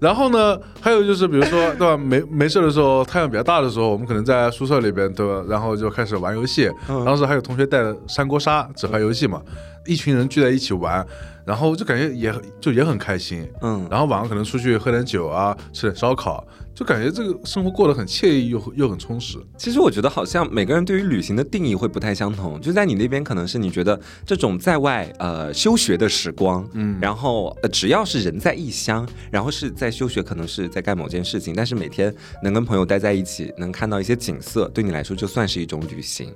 [0.00, 1.96] 然后呢，还有就是，比如说，对吧？
[1.96, 5.44] 没没事的时候，太阳比较大的时候，我们可能在宿舍里边，对吧？
[5.48, 6.70] 然后就开始玩游戏。
[7.04, 9.42] 当时还有同学带着三国杀纸牌游戏嘛，
[9.86, 11.04] 一群人聚在一起玩。
[11.48, 12.30] 然后就感觉也
[12.60, 19.38] 就也很开心，嗯，然后晚上可能出去喝点酒啊，吃点烧烤，就感觉这个生活过得很惬意又又很充实。
[19.56, 22.60] 其实我觉得好像每个人对于旅行的定义会不太相同。
[22.60, 36.30] 就在你那边可能是你觉得这种在外呃休学的时光，嗯，然后呃只要是人在异乡，然后是在休学，可能是在干某件事情，但是每天能跟朋友待在一起，能看到一些景色，对你来说就算是一种旅行。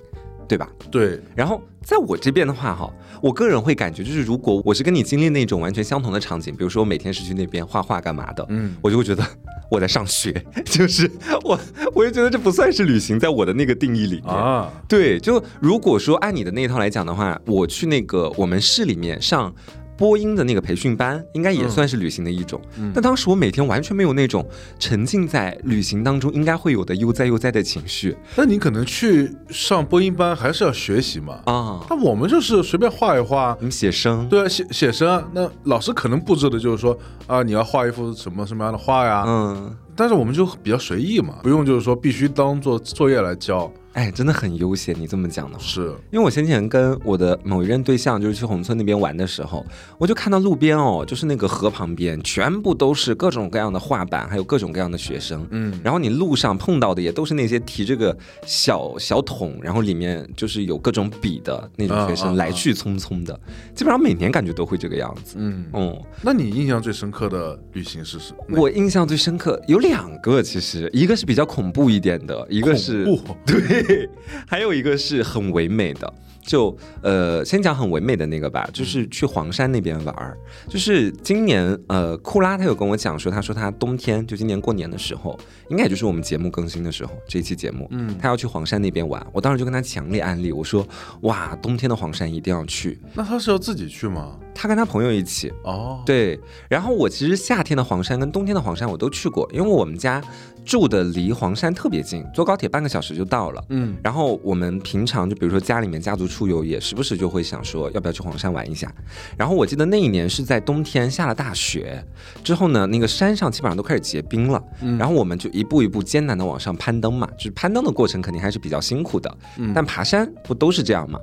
[0.52, 0.68] 对吧？
[0.90, 1.18] 对。
[1.34, 9.26] 然后在我这边的话，哈，我个人会感觉，就是如果我是跟你经历那种完全相同的场景，比如说我每天是去那边画画干嘛的，嗯，我就会觉得
[9.70, 10.30] 我在上学，
[10.66, 11.10] 就是
[11.42, 11.58] 我，
[11.94, 14.70] 我就觉得这不算是旅行，在我的那个定义里面啊。
[14.86, 19.54] 对，就如果说按你的那一套来讲的话，我去那个我们市里面上。
[19.96, 22.60] 播音的那个培训班应该也算是旅行的一种，
[22.94, 24.44] 但当时我每天完全没有那种
[24.78, 28.16] 沉浸在旅行当中应该会有的悠哉悠哉的情绪。
[28.34, 31.40] 那你可能去上播音班还是要学习嘛？
[31.44, 35.22] 啊，那我们就是随便画一画，你写生，对啊，写写生。
[35.32, 39.24] 那老师可能布置的就是说啊，你要画一幅什么什么样的画呀？
[39.26, 43.70] 嗯，但是我们就比较随意嘛，不用就是说必须当做作业来教。
[43.94, 44.94] 哎，真的很悠闲。
[44.98, 49.64] 你这么讲的话，是因为我先前跟我的某一任对象，就是去宏村那边玩的时候，
[49.98, 55.46] 我就看到路边哦，就是那个河旁边，全部都是各种各样的画板，还有各种各样的学生。
[55.50, 63.38] 嗯，然后你路上碰到的也都是那些提这个小小桶，然后里面就是有各种笔的那种学生，来去匆匆的，
[63.74, 65.36] 基本上每年感觉都会这个样子。
[65.38, 68.58] 嗯哦，那你印象最深刻的旅行是什么？
[68.58, 73.04] 我印象最深刻有两个，其实一个是比较恐怖一点的，一个是
[73.44, 73.81] 对。
[74.46, 76.12] 还有一个是很唯美的。
[76.44, 80.36] 就呃，先讲很唯美的那个吧，就是去黄山那边玩儿。
[80.66, 89.24] 就是今年呃，库拉他有跟我讲说，他说他冬天就今年过年的时候，应该也就是我们节目更新的时候，这一期节目，嗯，他要去黄山那边玩。
[89.32, 90.84] 我当时就跟他强烈安利，我说
[91.20, 92.98] 哇，冬天的黄山一定要去。
[93.14, 94.36] 那他是要自己去吗？
[94.52, 95.52] 他跟他朋友一起。
[95.62, 96.40] 哦，对。
[96.68, 100.20] 然后我其实夏天的黄山跟冬天的黄山我都去过，因为我们家
[100.64, 103.64] 住的离黄山特别近，坐高铁半个小时就到了。
[103.68, 103.96] 嗯。
[104.02, 106.22] 然后我们平常就比如说家里面家族。
[106.32, 108.90] 出游也时不时就会想说要不要去黄山玩一下，
[109.36, 112.02] 然后我记得那一年是在冬天下了大雪
[112.42, 114.62] 之后呢，那个山上基本上都开始结冰了，
[114.98, 121.18] 然后我们就一步一步艰难的往上攀登嘛，就是攀登的过程肯定还是比较辛苦的，嗯但爬山不都是这样吗？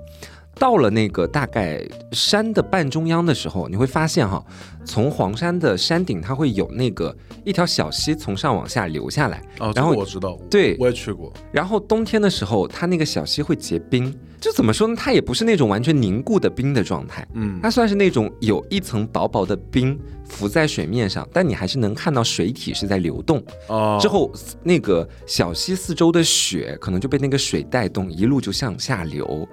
[0.60, 4.44] 到了那个大概山的半中央的时候，你会发现哈，
[4.84, 11.32] 从黄山的山顶它会有那个一条小溪从上往下流下来，哦，然后我知道，对，我也去过。
[11.52, 14.96] 然后冬天的时候，它那个小溪会结冰，就怎么说呢？
[14.98, 23.44] 它也不是那种完全凝固的冰的状态，嗯，它算是那种有一层薄薄的冰浮在水面上，但你还是能看到水体是在流动。
[23.68, 24.32] 哦，之后
[24.64, 29.48] 那个小溪四周的雪可能就被那个水带动，一路就向下流。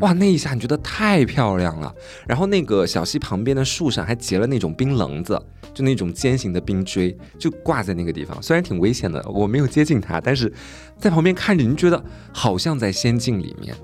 [0.00, 1.94] 哇，那一下你觉得太漂亮了。
[2.26, 5.40] 然后那个小溪旁边的树上还结了那种冰棱子，
[5.74, 8.42] 就那种尖形的冰锥，就挂在那个地方。
[8.42, 10.50] 虽然挺危险的，我没有接近它，但是
[10.98, 13.74] 在旁边看着，你觉得好像在仙境里面。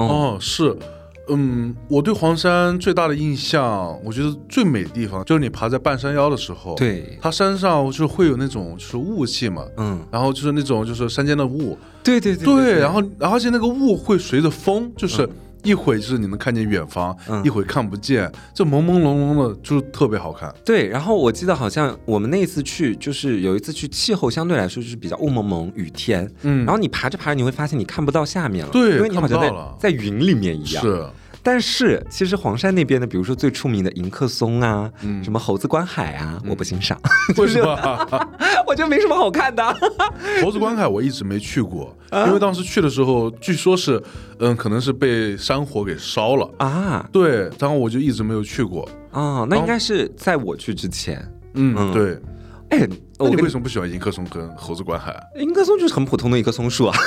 [0.00, 0.76] 哦，是，
[1.28, 15.28] 嗯，我对黄山最大的印象，我觉得最美的地方就是你爬在半山腰的时候，对，它山上就是会有那种就是雾气嘛，嗯，然后就是那种就是山间的雾，对对对，对，然后而且那个雾会随着风，就是。
[15.64, 20.54] 一会就是你能看见远方，一会看不见，就朦朦胧胧的，就是特别好看。
[20.64, 26.30] 对，然后我记得好像我们那一次去，就是有一次去，气候相对来说就是比较雾蒙蒙、雨天。
[26.42, 30.84] 嗯，然后你爬着爬着，你会发现你看不到下面了，对，因为你好像在在云里面一样。
[30.84, 31.04] 是。
[31.44, 34.90] 但是其实黄山那边的，比如说最出名的迎客松啊，
[35.22, 36.98] 什么猴子观海啊，我不欣赏。
[37.36, 38.18] 为什么？
[38.66, 39.62] 我觉得没什么好看的。
[40.42, 41.94] 猴子观海我一直没去过，
[42.26, 44.02] 因为当时去的时候，据说是，
[44.38, 47.06] 嗯，可能是被山火给烧了啊。
[47.12, 48.88] 对，然后我就一直没有去过。
[49.12, 51.22] 啊，那应该是在我去之前。
[51.52, 52.18] 嗯，对。
[52.74, 52.88] 哎，
[53.20, 55.14] 那你为什么不喜欢迎客松跟猴子观海？
[55.36, 56.96] 迎客松就是很普通的一棵松树啊。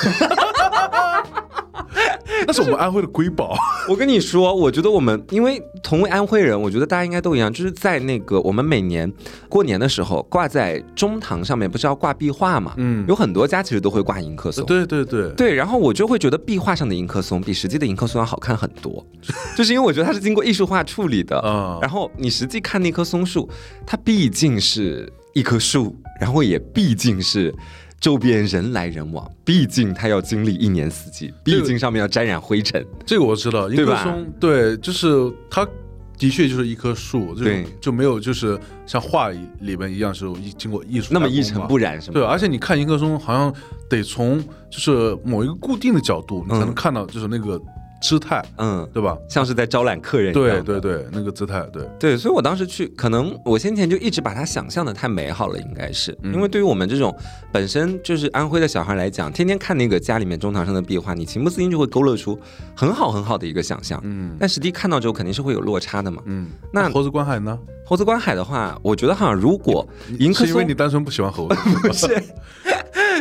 [2.46, 3.54] 那是我们安徽的瑰宝。
[3.86, 9.12] 我跟你说，我觉得我们因为同为安徽人，我觉得大家应该都一样，就是在那个我们每年
[9.50, 12.72] 过年的时候，挂在中堂上面不是要挂壁画嘛？
[12.78, 14.64] 嗯，有很多家其实都会挂迎客松。
[14.64, 19.04] 对对对对，然后我就会觉得壁画上的迎客松比实际的迎客松要好看很多，
[19.54, 21.38] 就是因为我觉得它是经过艺术化处理的。
[21.44, 23.46] 嗯，然后你实际看那棵松树，
[23.84, 27.54] 它毕竟是一棵树，然后也毕竟是。
[28.00, 32.86] 周边人来人往，毕竟它要经历一年四季，毕竟上面要沾染灰尘。
[33.04, 35.08] 这个我知道，一棵松，对，就是
[35.50, 35.66] 它
[36.16, 39.30] 的确就是一棵树，对，就没有就是像画
[39.62, 42.14] 里边一样是经过艺术那么一尘不染，是吗？
[42.14, 43.52] 对，而且你看一棵松，好像
[43.90, 47.60] 得从就是某一个固定的角度，你才能看到就是那个。
[48.00, 49.16] 姿态，嗯，对吧？
[49.28, 50.64] 像是在招揽客人一样。
[50.64, 52.16] 对对对，那个姿态，对对。
[52.16, 57.14] 所以我当时去，可能我先前就一直把它想象的太美好了，应该是因为对于我们这种
[57.52, 62.38] 本身就是安徽的小孩来讲，天天看那个家里面中堂上的壁画，你情不自禁就会勾勒出
[62.76, 64.00] 很好很好的一个想象。
[64.04, 64.36] 嗯。
[64.38, 66.22] 但实际看到之后，肯定是会有落差的嘛。
[66.26, 66.48] 嗯。
[66.72, 67.58] 那猴子观海呢？
[67.84, 69.86] 猴子观海的话，我觉得好像，如果
[70.18, 72.06] 迎客松，因为你单纯不喜欢猴子， 不是。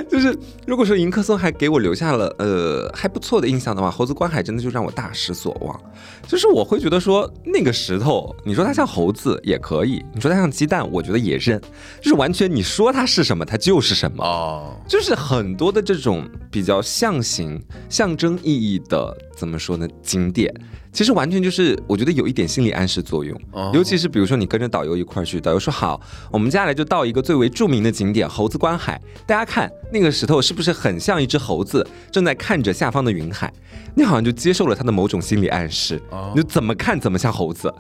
[0.10, 5.80] 就是如果说迎客松还给我留下了呃还不错的印象的话，猴子观海真的就让我大失所望。
[6.28, 11.60] 就是我会觉得说那个石头，你说它像猴子也可以，你说它像鸡蛋，我觉得也认。
[12.02, 14.24] 就是完全你说它是什么，它就是什么。
[14.24, 19.88] 哦，就是很多的这种比较象形、象征意义的，怎么说呢？
[20.02, 20.54] 景点。
[20.94, 23.40] 其实完全就是，我觉得有一点心理暗示作用，
[23.72, 33.52] 尤其是比如说你跟着导游一块儿去，导游说好，我们接下来就到一个最为著名的景点猴子观海，大家看那个石头是不是很像一只猴子正在看着下方的云海？
[33.96, 36.02] 你好像就接受了他的某种心理暗示，
[36.36, 37.74] 你怎么看怎么像猴子。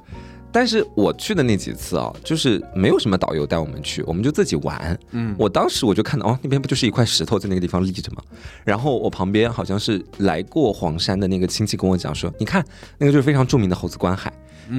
[0.57, 4.99] 但是我去的那几次啊，就是没有什么导游带我们去，我们就自己玩。
[5.11, 8.23] 嗯，我当时我就看到哦，那边不就是一块石头在那个地方立着吗？
[8.65, 12.65] 然后我旁边好像是来过黄山的那个亲戚跟我讲说，你看
[12.97, 14.33] 那个就是非常著名的猴子观海。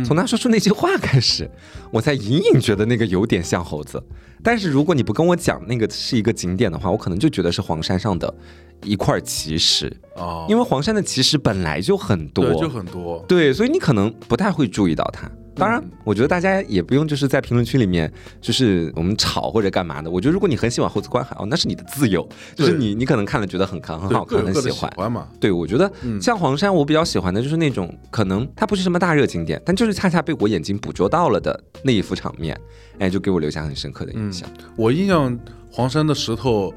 [0.05, 1.49] 从他说出那句话开始，
[1.93, 4.03] 我才隐隐觉得那个有点像猴子。
[4.43, 8.35] 但是如果你不跟我讲那个是一个景点的话，我可能就觉得是黄山上的
[8.83, 15.31] 一块奇石哦，因为黄山的奇石本来就很多，就很多，对，所以你可能不太会注意到它。
[15.59, 20.11] 当然，我觉得大家也不用就是在评论区里面就是我们吵或者干嘛的。
[20.11, 25.29] 我觉得如果你很喜欢猴子观海哦，那是你的自由，就是你你可能看了觉得很看很好看很喜欢嘛。
[25.41, 25.91] 对，我觉得
[26.21, 32.59] 像黄山，我比较喜欢的就是那种可能它不是什么大热景点，但就是恰恰被我眼睛捕捉到了的那一幅场面，
[32.99, 34.49] 哎，就给我留下很深刻的印象。
[34.77, 35.39] 我印象
[35.71, 36.73] 黄山的石头。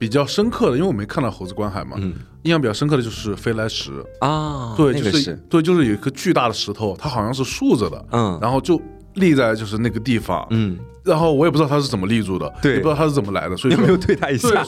[0.00, 1.98] 比较深刻的，因为我没看到猴子观海嘛，
[2.44, 3.92] 印象比较深刻的就是飞来石。
[4.20, 5.36] 啊，对，就是。
[5.50, 8.80] 对，就是有一颗巨大的石头，它好像是竖着的，嗯，然后就
[9.14, 10.78] 立在就是那个地方，嗯。
[11.02, 14.62] 然后我也不知道他是怎么立住的，对，也不知道他是怎么来的，所以没有推他一下，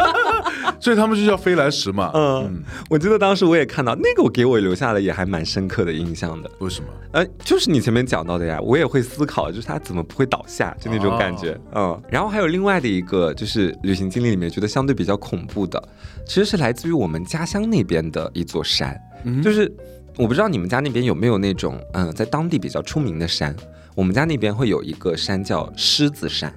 [0.78, 2.10] 所以他们就叫飞来石嘛。
[2.12, 6.50] 嗯，我记得当时我也看到那个，我给我留下了也还蛮深刻的印象的。
[6.58, 6.88] 为什么？
[7.12, 11.58] 呃，就是你前面讲到的呀，我也会思考，就是他怎么不会倒下，就那种感觉。
[11.74, 15.82] 嗯，然后还有另外的一个，就是旅行经历里面觉得相对比较恐怖的，
[16.26, 18.94] 其实是来自于我们家乡那边的一座山，
[19.42, 19.74] 就是
[20.16, 23.54] 我不知道你们家那边有没有那种嗯，在当地比较出名的山。
[23.94, 26.52] 我们家那边会有一个山叫狮子山，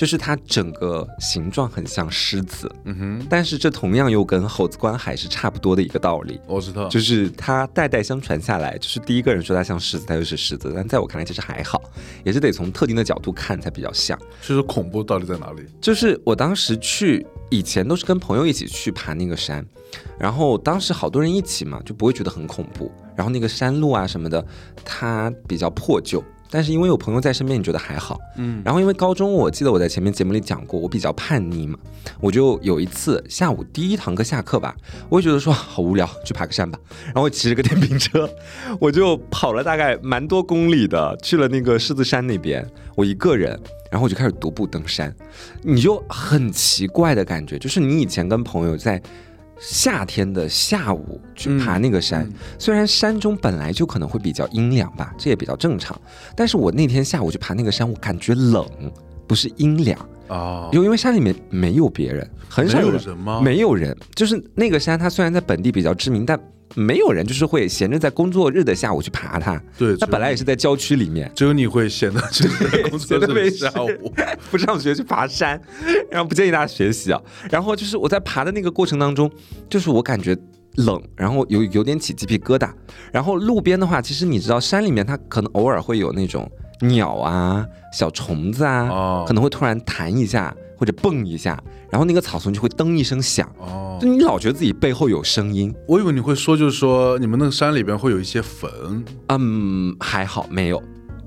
[0.00, 6.40] 就是它整个形状很像狮子，嗯哼，但是这同样又跟猴子观海是差不多的一个道理。
[6.46, 11.82] 我知道，就是它代代相传下来，就是第一个人说它像狮子，它就是狮子，但在我看来其实还好，
[12.24, 14.18] 也是得从特定的角度看才比较像。
[14.40, 15.66] 就是恐怖到底在哪里？
[15.82, 19.62] 就是我当时去以前都是跟朋友一起去爬那个山，
[20.18, 22.90] 然后当时好多人一起嘛，就不会觉得很恐怖。
[23.14, 24.42] 然后那个山路啊什么的，
[24.82, 26.24] 它比较破旧。
[26.50, 28.60] 但是因为有朋友在身边，你觉得还好，嗯。
[28.64, 31.78] 然后因为高中，我记得我在前面节目里讲过，我比较叛逆嘛，
[32.20, 34.74] 我就有一次下午第一堂课下课吧，
[35.08, 36.78] 我就觉得说好无聊，去爬个山吧。
[37.06, 38.28] 然后我骑着个电瓶车，
[38.80, 43.58] 我就跑了大概蛮多公里的，去了那个狮子山那边，我一个人，
[43.90, 45.14] 然后我就开始独步登山。
[45.62, 49.00] 你就很奇怪的感觉，就是你以前跟朋友在。
[49.60, 52.26] 夏天的下午去爬那个山，
[52.58, 56.00] 虽然山中本来就可能会比较阴凉吧，这也比较正常。
[56.34, 58.66] 但是我那天下午去爬那个山，我感觉冷，
[59.26, 59.98] 不是阴凉
[60.30, 63.40] 啊，就因为山里面没有别人，很少有人吗？
[63.42, 66.38] 没有人，就是那个山，它虽然在本地比较知名，但。
[66.76, 69.60] 没有人就是会闲着在工作日的下午去爬它。
[69.76, 71.28] 对，它本来也是在郊区里面。
[71.34, 74.14] 只有你会闲着在工作日下午
[74.52, 75.60] 不上学去爬山，
[76.08, 77.20] 然后不建议大家学习啊。
[77.50, 79.28] 然后就是我在爬的那个过程当中，
[79.68, 80.38] 就是我感觉
[80.76, 82.70] 冷，然后有有点起鸡皮疙瘩。
[83.10, 86.48] 然后路边的话，其实你知道山里面它可能偶尔会有那种
[86.80, 90.54] 鸟啊、小虫子啊，可能会突然弹一下。
[90.80, 93.46] 或者蹦一下，然后那个草丛就会噔一声响。
[93.58, 95.74] 哦，就你老觉得自己背后有声音。
[95.86, 99.04] 我以为你会说，就是说你们那个山里边会有一些坟。
[99.28, 100.82] 嗯，还好没有。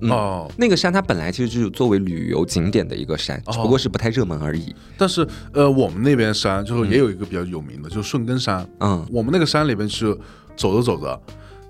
[0.10, 4.76] 哦，那个山它本来其实就是作为旅游景点的一个山，只不过是不太热门而已。
[4.98, 8.68] 但是，呃，我们那边山就是也有一个比较有名的，就是顺根山。
[8.80, 10.18] 嗯，我们那个山里边是
[10.56, 11.22] 走着走着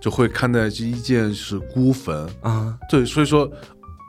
[0.03, 2.77] 就会看待这一件是孤坟啊。
[2.89, 3.49] 对，所以说。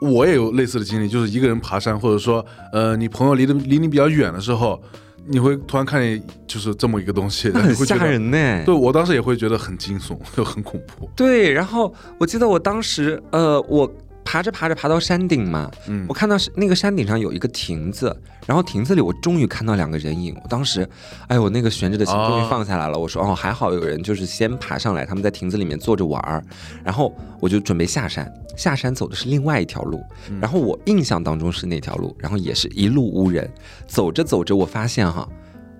[0.01, 4.79] 我也有类似的经历，就是一个人爬山，或者说，呃，你朋友离得离你比较远的时候，
[5.25, 8.63] 你会突然看见就是这么一个东西， 很吓人呢。
[8.65, 11.09] 对我当时也会觉得很惊悚，就 很恐怖。
[11.15, 13.89] 对，然后我记得我当时，呃，我。
[14.25, 18.13] 爬着爬着爬到山顶嘛，嗯，我看到是那个山顶上有一个亭子，
[18.47, 20.85] 然后亭子里我终于看到两个人影，我当时，
[21.27, 22.97] 哎，我那个悬着的心终于放下来了。
[22.97, 26.43] 我说哦，还好有人就是先爬上来，他们在亭子里面坐着玩儿，
[26.83, 30.03] 然后我就准备下山，下山走的是另外一条路，
[30.41, 33.49] 然后我印象当中是那条路，然后也是一路无人，
[33.87, 35.29] 走着走着我发现哈，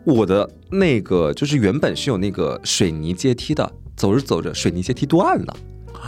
[0.05, 5.57] 我的那个就是原本是有那个水泥阶梯的，走着走着水泥阶梯断了。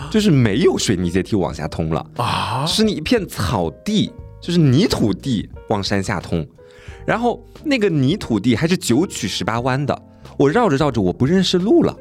[0.10, 6.46] 就是没有水泥阶梯往下通了啊，是你一片草地，就是泥土地往山下通，
[7.06, 10.02] 然后那个泥土地还是九曲十八弯的，
[10.38, 11.96] 我绕着绕着我不认识路了，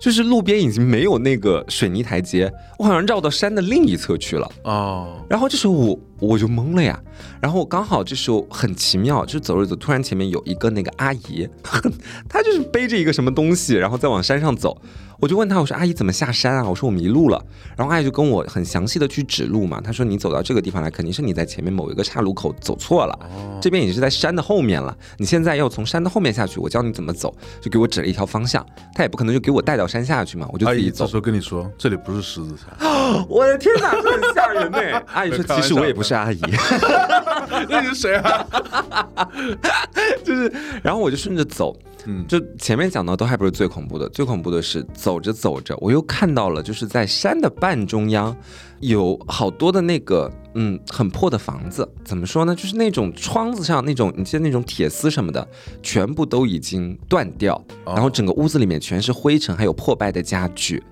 [0.00, 7.00] 就是路边已经没有那个水泥台阶，我好像绕到山的另一侧去了哦，然后这时候我我就懵了呀，
[7.40, 11.48] 然后刚好这时候很奇妙，就是走着走，突然前面有一个那个阿姨，
[12.28, 14.80] 她就是背着一个什么东西，然后再往山上走。
[15.20, 16.64] 我就问他，我说阿姨怎么下山啊？
[16.68, 17.44] 我说我迷路了。
[17.76, 19.80] 然后阿姨就跟我很详细的去指路嘛。
[19.80, 23.18] 她说你走到这个地方来，肯定是你在前面某一个岔路口走错了。
[23.22, 24.96] 哦，这边已经是在山的后面了。
[25.16, 28.64] 你现在要从山的后面下去，我教你怎么走，就给我指了一条方向。
[28.94, 31.04] 他也不可能就给我带到山下去嘛，我就自己走。
[31.04, 32.88] 这时候跟你说，这里不是狮子山。
[33.28, 34.78] 我的天哪，这很吓人呢。
[35.12, 36.40] 阿姨说，其实我也不是阿姨。
[37.50, 38.46] 那你是谁啊？
[40.24, 41.76] 就是，然后我就顺着走。
[42.06, 48.34] 嗯，就前面讲到都还不是最恐怖的，最恐怖的是走着走着，我又看到了，就是在山的半中央，
[48.80, 52.54] 有好多的那个嗯很破的房子，怎么说呢？
[52.54, 55.46] 就是那种窗子上那种，你记得那种铁丝什么的，
[55.82, 60.82] 全部都已经断掉，然后整个屋子里面全是灰尘，还有破败的家具，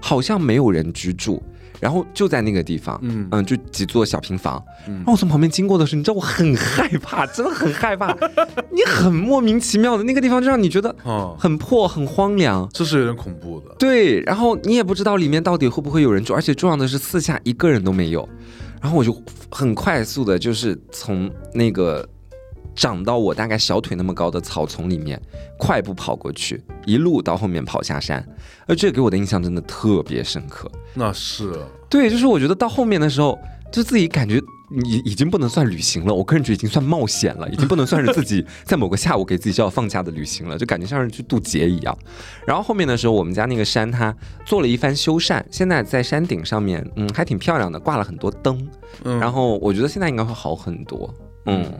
[0.00, 1.40] 好像没有人居住。
[1.84, 4.54] 然后就在那个地方，嗯嗯，就几座小平房。
[4.86, 8.10] 然后我从旁边经过的时候，你知道我很害怕， 真的很害怕。
[8.70, 10.96] 你很莫名其妙的那个地方，就让你觉得
[11.38, 13.74] 很破、很荒凉，这是有点恐怖的。
[13.78, 18.26] 对，然后你也不知道里面到底会不会有人住，而且重要的是四下一个人都没有。
[18.80, 19.14] 然后我就
[19.50, 22.08] 很快速的，就是从那个。
[22.74, 25.20] 长到我大概小腿那么高的草丛里面，
[25.58, 28.26] 快步跑过去，一路到后面跑下山，
[28.66, 30.70] 而这给我的印象真的特别深刻。
[30.94, 31.52] 那是
[31.88, 33.38] 对，就是我觉得到后面的时候，
[33.70, 34.42] 就自己感觉
[34.84, 41.96] 已已经不能算旅行了，我个人觉得已经算冒险了，已经不能算是自己在某个下午给自己就要放假的旅行了，就感觉像是去渡劫一样。
[42.46, 44.14] 然后后面的时候，我们家那个山它
[44.44, 48.68] 做了一番修缮，现在在山顶上面，嗯，还挺漂亮的，挂了很多灯。
[49.04, 51.14] 嗯，然后我觉得现在应该会好很多。
[51.46, 51.72] 嗯。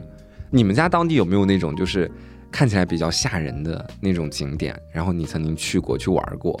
[0.55, 2.09] 你们家当地有没有那种就是
[2.49, 4.73] 看起来比较吓人的那种景点？
[4.89, 6.57] 然后你曾经去过去玩过？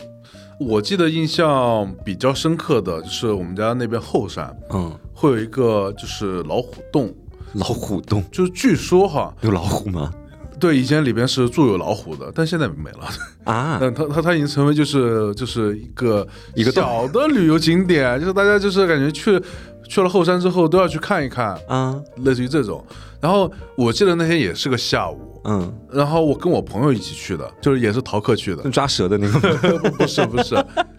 [0.59, 7.15] 我记得印象比较深刻的就是我们家那边后山，嗯，会有一个就是老虎洞，
[7.53, 10.11] 老虎洞就是据说哈，有老虎吗？
[10.59, 13.07] 对，以前里边是住有老虎的，但现在没了
[13.45, 13.77] 啊。
[13.79, 19.41] 但它它它已经成为就是就是一个一个小的旅游景点，就是大家就是感觉去
[19.87, 22.83] 去了后山之后都要去看一看啊，类似于这种。
[23.19, 29.57] 然后我记得那天也是个下午，嗯，然后我跟我朋友一起去的，就是也是逃课去的，抓蛇的那个
[29.91, 30.55] 不是不是。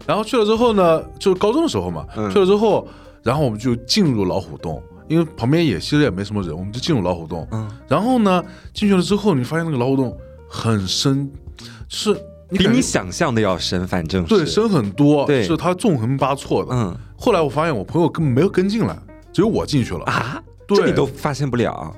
[0.06, 2.86] 然后去了之后呢，就是高中的时候嘛，去了之后，
[3.22, 4.82] 然后我们就进入老虎洞。
[5.08, 7.46] 因为旁边也其实也没什么人，我们就进入老虎洞。
[7.52, 8.42] 嗯，然后呢，
[8.74, 10.12] 进去了之后，你发现那个老虎洞
[10.48, 11.30] 很深，
[11.88, 12.12] 是
[12.48, 16.74] 比你想象的要深，反正对深很多，对，是它纵横八错的。
[16.74, 18.96] 嗯，后来我发现我朋友根本没有跟进来，
[19.32, 21.94] 只有我进去了啊，这你都发现不了。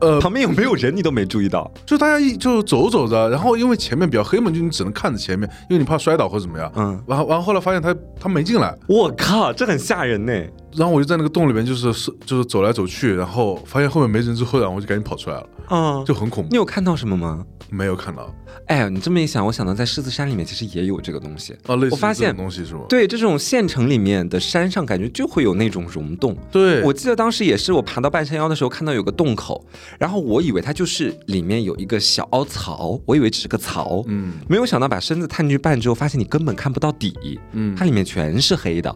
[0.00, 6.70] 呃，旁边有没有人你都没注意到，就大家一就走走着，然后因为前面比较黑嘛，就你只能看着前面，因为你怕摔倒或者怎么样。
[6.74, 10.32] 嗯，然后完后来发现他他没进来，我靠，这很吓人呢。
[10.76, 15.46] 然后我就在那个洞里面，就是是就是走来走去，然后发现后面没人之后，然后我就赶紧跑出来了。
[15.70, 16.50] 嗯，就很恐怖。
[16.50, 17.44] 你有看到什么吗？
[17.70, 18.32] 没有看到。
[18.66, 21.74] 哎，你这么一想，我想到在狮子山里面其实也有这个东西啊。
[21.90, 22.82] 我发现东西是吗？
[22.88, 26.36] 对，这种县城里面的山上，感觉就会有那种溶洞。
[26.50, 29.64] 对，我记得当时也是我爬到半山腰的时候，看到有个洞口，
[29.98, 38.94] 然后我以为它就是里面有一个小凹槽，我以为只是个槽，嗯，没有想到把身子探进去半之后，发现你根本看不到底，嗯，它里面全是黑的，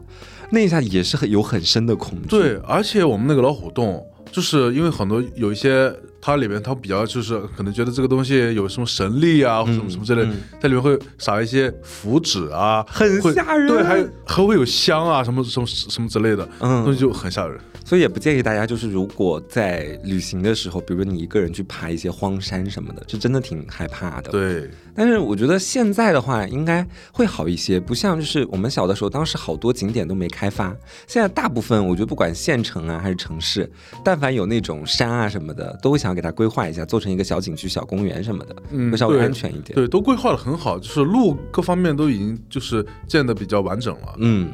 [0.51, 2.29] 那一下也是很有很深的恐惧。
[2.29, 5.95] 对，而且我们那个老虎洞，就是因为很多有一些。
[6.21, 10.27] 它里面它比较就是可能觉得这个东西有什么神力啊，或什么什么之类，
[10.61, 13.69] 在里面会撒一些符纸啊，很吓人。
[13.69, 17.59] 对，还还会有香啊，什么什么什么之类的，嗯，东西就很吓人。
[17.85, 24.31] 所以也不建议大家，就是如果在旅行的时候，比如说你一个人去爬一些荒山什么的，是真的挺害怕的。
[24.31, 24.71] 对。
[24.95, 30.77] 但是我觉得现在的话应该会好一些，不像就是我们小的时候，当时好多景点都没开发。
[31.07, 33.71] 现在大部分我觉得不管县城啊还是城市，
[34.05, 38.57] 但凡有那种山啊什么的，都会想要给它规划一下，做成一个小景区、小公园什么的，
[38.91, 39.75] 会稍微安全一点。
[39.75, 44.15] 对，都规划的很好，就是路各方面都已经就是建的比较完整了。
[44.19, 44.51] 嗯。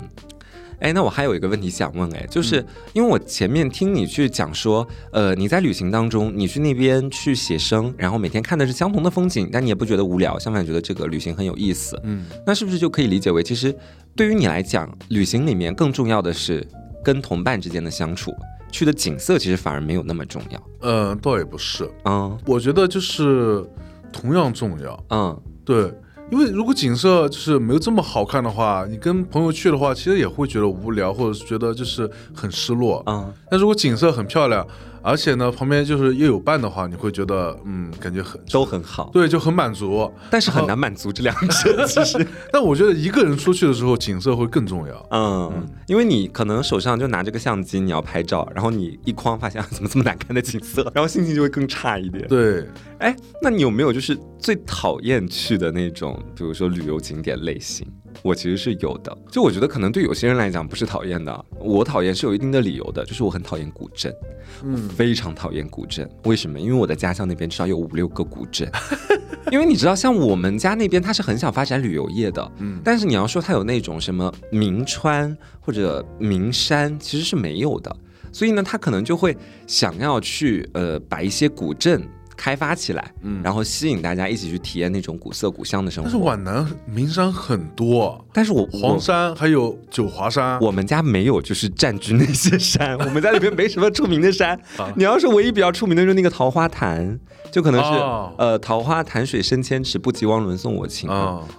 [0.81, 11.99] 哎，那我还有一个问题想问，哎，就是因为我前面听你去讲说，呃，你在旅行当中，你去那边去写生，然后每天看的是相同的风景，但你也不觉得无聊，相反觉得这个旅行很有意思。
[12.03, 13.75] 嗯，那是不是就可以理解为，其实
[14.17, 16.67] 对于你来讲，旅行里面更重要的是
[17.05, 18.35] 跟同伴之间的相处，
[18.75, 20.61] 去的景色其实反而没有那么重要。
[20.81, 23.65] 嗯，倒也不是，嗯，我觉得就是
[24.13, 25.05] 同样重要。
[25.11, 25.95] 嗯，对。
[26.33, 33.01] 因为如果景色就是没有这么好看的话，你跟朋友去的话，其实也会觉得无聊，或者是觉得就是很失落。
[33.07, 34.67] 嗯，但如果景色很漂亮。
[35.05, 40.11] 而且呢，旁边就是又有伴的话，你会觉得嗯，感觉很都很好，对，就很满足。
[40.31, 42.27] 但是很难满足这两者， 其实。
[42.51, 45.07] 但我觉得一个人出去的时候，景色会更重要。
[45.11, 52.27] 嗯，因为你可能手上就拿着个相机，你要拍照，然后你一框发现怎么这么难看的景色， 然后心情就会更差一点。
[52.27, 52.67] 对，
[52.99, 57.87] 哎，那你有没有就是最讨厌去的那种，比如说旅游景点类型？
[58.23, 64.15] 我其实是有的，就我觉得可能对有些人来讲不是讨厌的，我讨厌是有一定的理由的，就是我很讨厌古镇，
[64.63, 66.09] 嗯，非常讨厌古镇。
[66.25, 66.59] 为什么？
[66.59, 68.71] 因为我的家乡那边至少有五六个古镇，
[69.53, 77.95] 因为你知道，像我们家那边他是很想发展旅游业的，嗯，但是你要说他有那种什么名川或者名山，其实是没有的，
[78.33, 79.37] 所以呢，他可能就会
[79.67, 82.03] 想要去呃把一些古镇。
[82.37, 86.11] 开发起来，嗯，然后吸引大家一起去体验那种古色古香的生活。
[86.11, 94.59] 但是皖南名山很多，但是我黄山还有九华山，我们家没有，就是占据那些山，我们家里边没什么出名的山。
[94.97, 97.19] 你要是唯一比较出名的，就是那个桃花潭。
[97.55, 97.91] 就可能是
[98.37, 101.09] 呃，桃花潭水深千尺，不及汪伦送我情，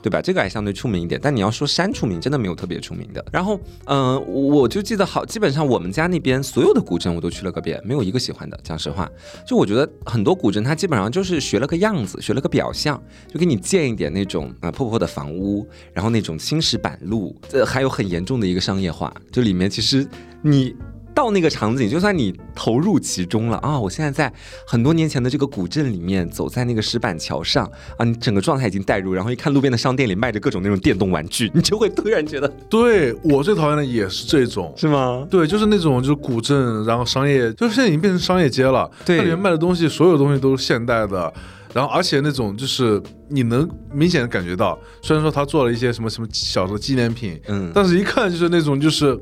[0.01, 0.21] 对吧？
[0.21, 1.17] 这个还相对出名一点。
[1.23, 3.23] 但你要说山出名，真的没有特别出名的。
[3.31, 8.59] 然后，嗯，我就记得好，基本上我们家那边所有的古镇我都去了个遍，没有一个喜欢的。
[8.61, 9.09] 讲实话，
[9.47, 13.01] 就我觉得很多古镇它基本上就是学了个样子，学了个表象，
[13.33, 20.05] 就给你建一点那种啊破破的房屋，然后那种青石板路，这还有很严重的一个商业化，就里面其实
[20.41, 20.75] 你。
[21.15, 23.79] 到那个场景，就算你投入其中了啊！
[23.79, 24.31] 我现在在
[24.67, 27.65] 很多年前的这个古镇里面，走在那个石板桥上
[27.97, 35.25] 啊，你整个状态已经带入，然后一看路边的商店里卖着各种那种电动玩具，你就会突然觉得， 对我最讨厌的也是这种，是吗？
[35.31, 41.33] 对，就是那种就是古镇，然后商业，就是现在已经变成商业街了，对，它里面卖的东西，所有东西都是现代的，
[41.73, 49.17] 然后而且那种就是你能明显的感觉到，虽然说他做了一些什么什么小的纪念品，嗯，但是一看就是那种就是。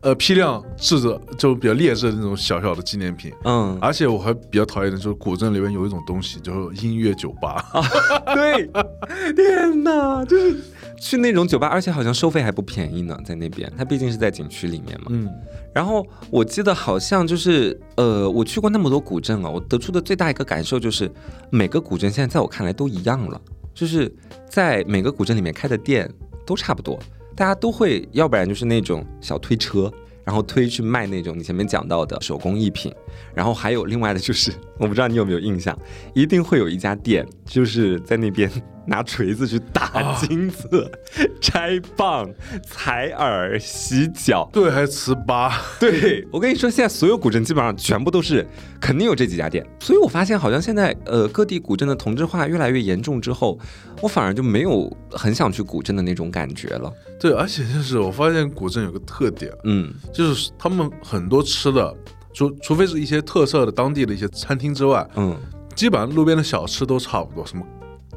[0.00, 7.64] 呃，批量制的就比较劣质的那种小小的纪念品，嗯，而且我还比较讨厌的就是古镇里面有一种东西，就是音乐酒吧。
[8.34, 8.68] 对，
[9.34, 10.56] 天哪，就是
[10.98, 15.06] 去那种酒吧，而且好像收费还不便宜呢，在那边，它毕竟是在景区里面嘛。
[15.10, 15.28] 嗯。
[15.72, 21.10] 然后我记得好像就是，呃，我去过那么多古镇啊，我得出的最大一个感受就是，
[21.50, 23.40] 每个古镇现在在我看来都一样了，
[23.72, 24.12] 就是
[24.48, 26.12] 在每个古镇里面开的店
[26.44, 26.98] 都差不多，
[27.40, 29.90] 大家都会，要不然就是那种小推车。
[30.22, 32.92] 然后推去卖那种你前面讲到的手工艺品，
[33.34, 35.76] 然后还有另外的就是， 我不知道你有没有印象，
[36.14, 38.50] 一定会有一家店，就是在那边
[38.86, 40.90] 拿锤子去打金子、
[41.40, 42.28] 拆棒、
[42.66, 45.52] 采耳、洗脚，对，还糍粑。
[45.78, 48.44] 对我跟你说，现在所有古镇基本上全部都是，
[48.80, 49.64] 肯定有这几家店。
[49.80, 53.58] 所以我发现好像现在呃各地古镇的同质化越来越严重之后，
[54.02, 56.92] 我反而就没有很想去古镇的那种感觉了。
[57.20, 61.94] 对，而且就是我发现古镇有个特点，嗯，就是他们很多吃的，
[62.32, 65.36] 除除非是一些特色的当地的一些餐厅之外，嗯，
[65.74, 67.64] 基本上路边的小吃都差不多，什么。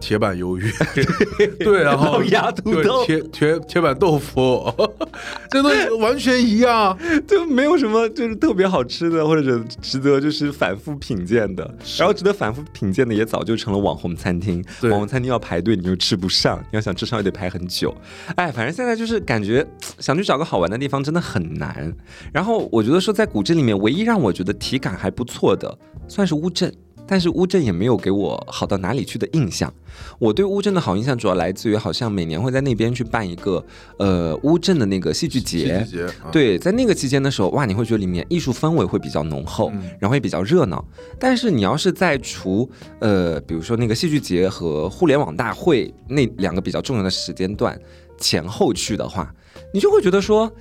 [0.03, 0.69] 铁板鱿鱼，
[1.63, 4.61] 对，然后鸭土豆，铁铁铁板豆腐，
[5.49, 6.95] 这东西完全一样，
[7.25, 11.63] 就没有什么就是特别好吃的，或者值得就是反复品鉴的。
[11.97, 17.95] 然后值得反复品鉴的也早就成了网红餐厅，网红餐厅要排队你又吃不上，你要想吃上也得排很久。
[18.35, 19.65] 哎，反正现在就是感觉
[19.99, 21.95] 想去找个好玩的地方真的很难。
[22.33, 25.77] 然后我觉得说在古镇里面，唯一让我觉得体感还不错的，
[26.09, 26.73] 算是乌镇。
[27.13, 29.71] 但是乌镇也没有给我好到哪里去的印象。
[30.17, 33.63] 我对乌镇的好印象主要来自于，好像每年会在那边去办一个
[33.99, 35.87] 呃乌镇的那个戏剧节。
[36.31, 40.83] 对，在那个期间的时候，哇，你会觉得里面艺术氛围会比较浓厚，然后也比较热闹。
[41.19, 47.79] 但是你要是在除呃，比如说那个戏剧节和互联网大会那两个比较重要的时间段
[48.17, 49.31] 前后去的话，
[49.71, 50.51] 你就会觉得说，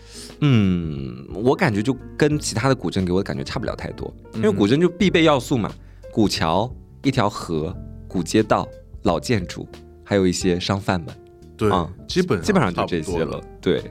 [0.41, 5.73] 嗯，我感觉就跟其他的古镇给我的感觉差不了太多，因为古镇就必备要素嘛。
[6.13, 6.71] 古桥、
[7.03, 7.75] 一条河、
[8.07, 8.69] 古街道、
[9.05, 9.67] 老建筑，
[10.05, 11.09] 还有一些商贩们，
[11.57, 11.71] 对，
[12.07, 13.41] 基本基本上就这些了。
[13.63, 13.83] 对，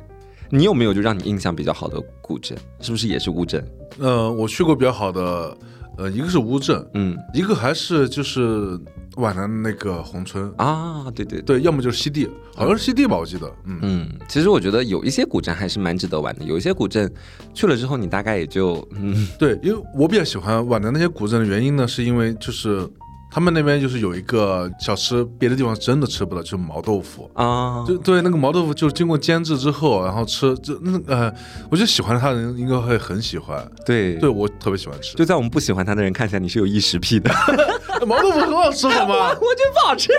[0.52, 2.56] 你有没有就让你印象比较好的古镇？
[2.80, 3.68] 是不是也是乌镇？
[3.98, 5.58] 呃，我去过比较好的。
[5.98, 8.80] 呃，一个是乌镇，嗯，一个还是就是
[9.16, 17.12] 皖南那个宏村啊，对对对，要么就是西递，好像是西递吧，我记得，嗯嗯，其实我觉得有一些古镇还是蛮值得玩的，有一些古镇
[17.54, 22.90] 去了之后，你大概也就，嗯，对，因为我比较喜欢皖南那些古镇的原因呢，是因为就是。
[23.34, 27.86] 他们那边就是有一个小吃，别的地方真的吃不到，就是毛豆腐啊。
[27.88, 31.34] 就对那个毛豆腐，就是经过煎制之后，然后吃，就那呃，
[31.70, 33.66] 我觉得喜欢它的人应该会很喜欢。
[33.86, 35.16] 对，对我特别喜欢吃。
[35.16, 37.32] 就在我们不喜欢它的人看起来，你是有异食癖的。
[38.06, 39.30] 毛豆腐很好吃，好吗？
[39.40, 40.12] 我觉得不好吃。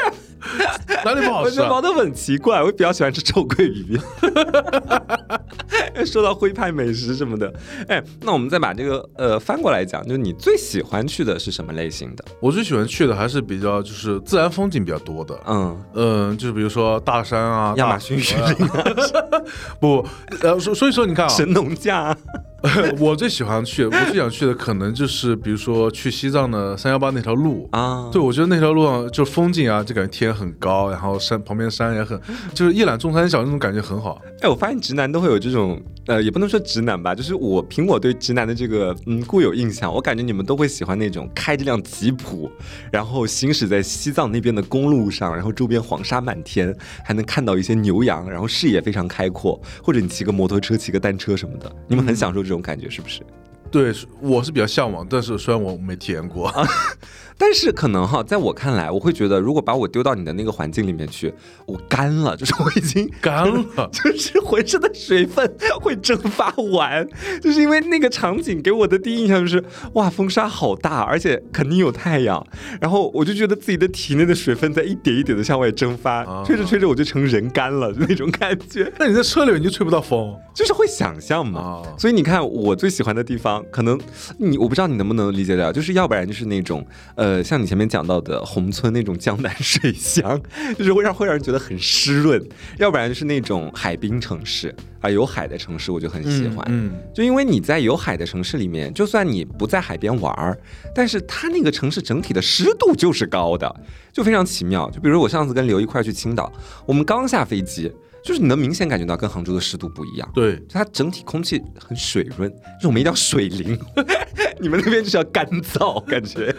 [1.04, 1.50] 哪里不好吃？
[1.50, 4.00] 我觉得毛豆腐很奇怪，我比较喜欢吃臭鳜鱼。
[6.06, 7.52] 说到徽派美食什么的，
[7.88, 12.24] 哎，那我们再把这个呃翻过来讲，就是你最喜欢去的是什么类型的？
[12.40, 18.84] 我最喜欢去的还是比较就是自然风景比较多的，嗯嗯，就是比如说大山啊，亚马逊雨林，啊
[19.80, 20.06] 不，
[20.42, 22.16] 呃，所所以说你看啊，神农架。
[23.00, 28.08] 我最喜欢去，我最想去的可能就是，比如说去西藏的三幺八那条路啊。
[28.12, 32.18] 对，我觉得那条路上就风景啊，就感觉天很高，然后山旁边山也很，
[32.54, 34.22] 就是一览众山小那种感觉很好。
[34.40, 42.48] 哎，我发现直男都会有这种，呃，也不能说直男吧，就是我凭我对直男的这个嗯固有印象，我感觉你们都会喜欢那种开着辆吉普，
[42.92, 46.72] 然后行驶在西藏那边的公路上，然后周边黄沙满天，
[47.04, 52.51] 还能看到一些牛羊，然后视野非常开阔，或者你骑个摩托车、骑个单车什么的，你们很享受这。
[52.52, 53.22] 这种感觉是不是？
[53.70, 53.90] 对，
[54.20, 56.52] 我是比较向往，但是虽然我没体验过。
[57.44, 61.34] 但是可能哈，在我看来，我会觉得，如果把我丢到你的那个环境里面去，
[61.66, 67.04] 我干了，就是我已经干了， 就是浑身的水分会蒸发完，
[67.40, 69.64] 就是因为那个场景给我的第一印象就是，
[69.94, 72.46] 哇，风沙好大，而且肯定有太阳，
[72.80, 78.90] 然后我就觉得自己的体内的水分在一点一点的向外蒸发，吹着吹着我就成人干了，就那种感觉。
[79.00, 81.82] 那你在车里面就吹不到风，就是会想象嘛。
[81.98, 84.00] 所以你看，我最喜欢的地方，可能
[84.38, 86.86] 你我不知道你能不能理解了，就是要不然就是那种。
[87.16, 90.40] 呃，像你前面讲到的宏村那种江南水乡，
[90.76, 92.40] 就是会让会让人觉得很湿润；
[92.78, 96.66] 要不然就是那种海滨城市啊，有海的城市我就很喜欢。
[96.68, 100.58] 嗯，就因为你在有海的城市里面，就算你不在海边玩儿，
[100.92, 103.72] 但是它那个城市整体的湿度就是高的，
[104.12, 104.90] 就非常奇妙。
[104.90, 106.52] 就比如我上次跟刘一块去青岛，
[106.84, 107.92] 我们刚下飞机。
[108.24, 113.78] 就是你能明显感觉到跟杭州的湿度不一样，对，它整体空气很水润，就是我们一定要水灵，
[114.60, 116.54] 你们那边就是要干燥，感觉。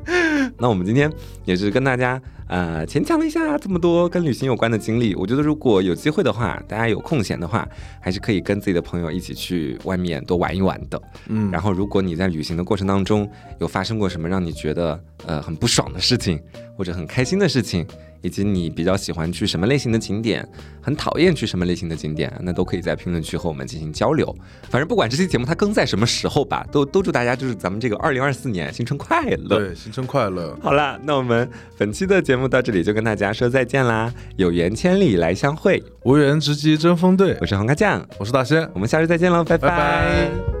[0.56, 1.12] 那我们今天
[1.44, 5.14] 也是跟大家呃浅讲了一下这么多跟旅行有关的经历。
[5.14, 7.68] 我觉得如果有机会的话，大家有空闲的话，
[8.00, 11.00] 还是可以跟自己的朋友一起去外面多玩一玩的。
[11.26, 13.30] 嗯，然后如果你在旅行的过程当中
[13.60, 16.40] 有发生过什么让你觉得呃很不爽的事情，
[16.76, 17.86] 或者很开心的事情。
[18.20, 20.46] 以及你比较喜欢去什么类型的景点，
[20.80, 24.34] 很讨厌去什么类型的景点，那都可以在评论区和我们进行交流。
[24.70, 29.58] 反正不管这期节目它更在什么时候吧，都都祝大家就是咱们这个二零二四年新春快乐。
[29.58, 30.56] 对，新春快乐。
[30.62, 34.12] 好啦，那我们本期的节目到这里就跟大家说再见啦！
[34.36, 37.36] 有缘千里来相会，无缘直击争锋队。
[37.40, 40.57] 我是黄瓜酱，我是大仙，我们下期再见喽，拜拜。